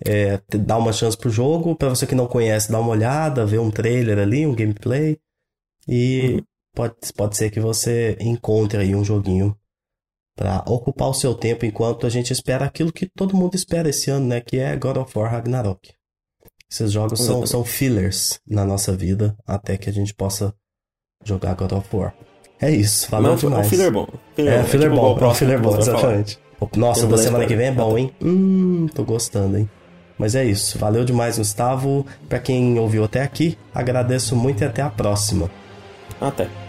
é, 0.07 0.41
dar 0.59 0.79
uma 0.79 0.93
chance 0.93 1.17
pro 1.17 1.31
jogo. 1.31 1.75
para 1.77 1.89
você 1.89 2.07
que 2.07 2.15
não 2.15 2.27
conhece, 2.27 2.71
dar 2.71 2.81
uma 2.81 2.91
olhada, 2.91 3.47
ver 3.47 3.59
um 3.59 3.71
trailer 3.71 4.19
ali, 4.19 4.47
um 4.47 4.55
gameplay. 4.55 5.19
E 5.87 6.35
uhum. 6.35 6.43
pode, 6.75 6.95
pode 7.17 7.37
ser 7.37 7.51
que 7.51 7.61
você 7.61 8.17
encontre 8.21 8.79
aí 8.79 8.95
um 8.95 9.05
joguinho 9.05 9.57
para 10.37 10.63
ocupar 10.69 11.09
o 11.09 11.15
seu 11.15 11.35
tempo 11.35 11.67
enquanto 11.67 12.07
a 12.07 12.11
gente 12.11 12.33
espera 12.33 12.65
aquilo 12.65 12.93
que 12.93 13.07
todo 13.07 13.37
mundo 13.37 13.57
espera 13.57 13.89
esse 13.89 14.11
ano, 14.11 14.27
né? 14.27 14.41
Que 14.41 14.59
é 14.59 14.77
God 14.77 14.99
of 14.99 15.19
War 15.19 15.33
Ragnarok. 15.33 15.93
Esses 16.71 16.93
jogos 16.93 17.21
são, 17.21 17.47
são 17.47 17.65
fillers 17.65 18.39
na 18.47 18.65
nossa 18.65 18.95
vida 18.95 19.37
até 19.47 19.77
que 19.77 19.89
a 19.89 19.93
gente 19.93 20.15
possa 20.15 20.55
jogar 21.25 21.55
God 21.55 21.73
of 21.73 21.97
War. 21.97 22.15
É 22.61 22.71
isso, 22.71 23.11
valeu 23.11 23.31
Não, 23.31 23.37
demais. 23.37 23.65
É 23.65 23.67
um 23.67 23.71
filler 23.71 23.93
bom. 23.93 24.07
Filler 24.35 24.53
é, 24.53 24.65
filler 24.65 24.91
tipo 24.91 25.01
bom, 25.01 25.19
é 25.19 25.27
um 25.27 25.35
filler 25.35 25.61
bom, 25.61 25.79
exatamente. 25.79 26.39
Nossa, 26.77 27.07
da 27.07 27.17
semana 27.17 27.47
que 27.47 27.57
vem 27.57 27.69
é 27.69 27.73
bom, 27.73 27.97
hein? 27.97 28.13
Hum, 28.21 28.87
tô 28.95 29.05
gostando, 29.05 29.59
hein? 29.59 29.71
Mas 30.19 30.35
é 30.35 30.45
isso, 30.45 30.79
valeu 30.79 31.05
demais, 31.05 31.39
Gustavo. 31.39 32.05
Para 32.29 32.41
quem 32.41 32.79
ouviu 32.79 33.05
até 33.05 33.23
aqui, 33.23 33.57
agradeço 33.73 34.35
muito 34.35 34.63
e 34.63 34.67
até 34.67 34.83
a 34.83 34.91
próxima. 34.91 35.49
Até. 36.21 36.68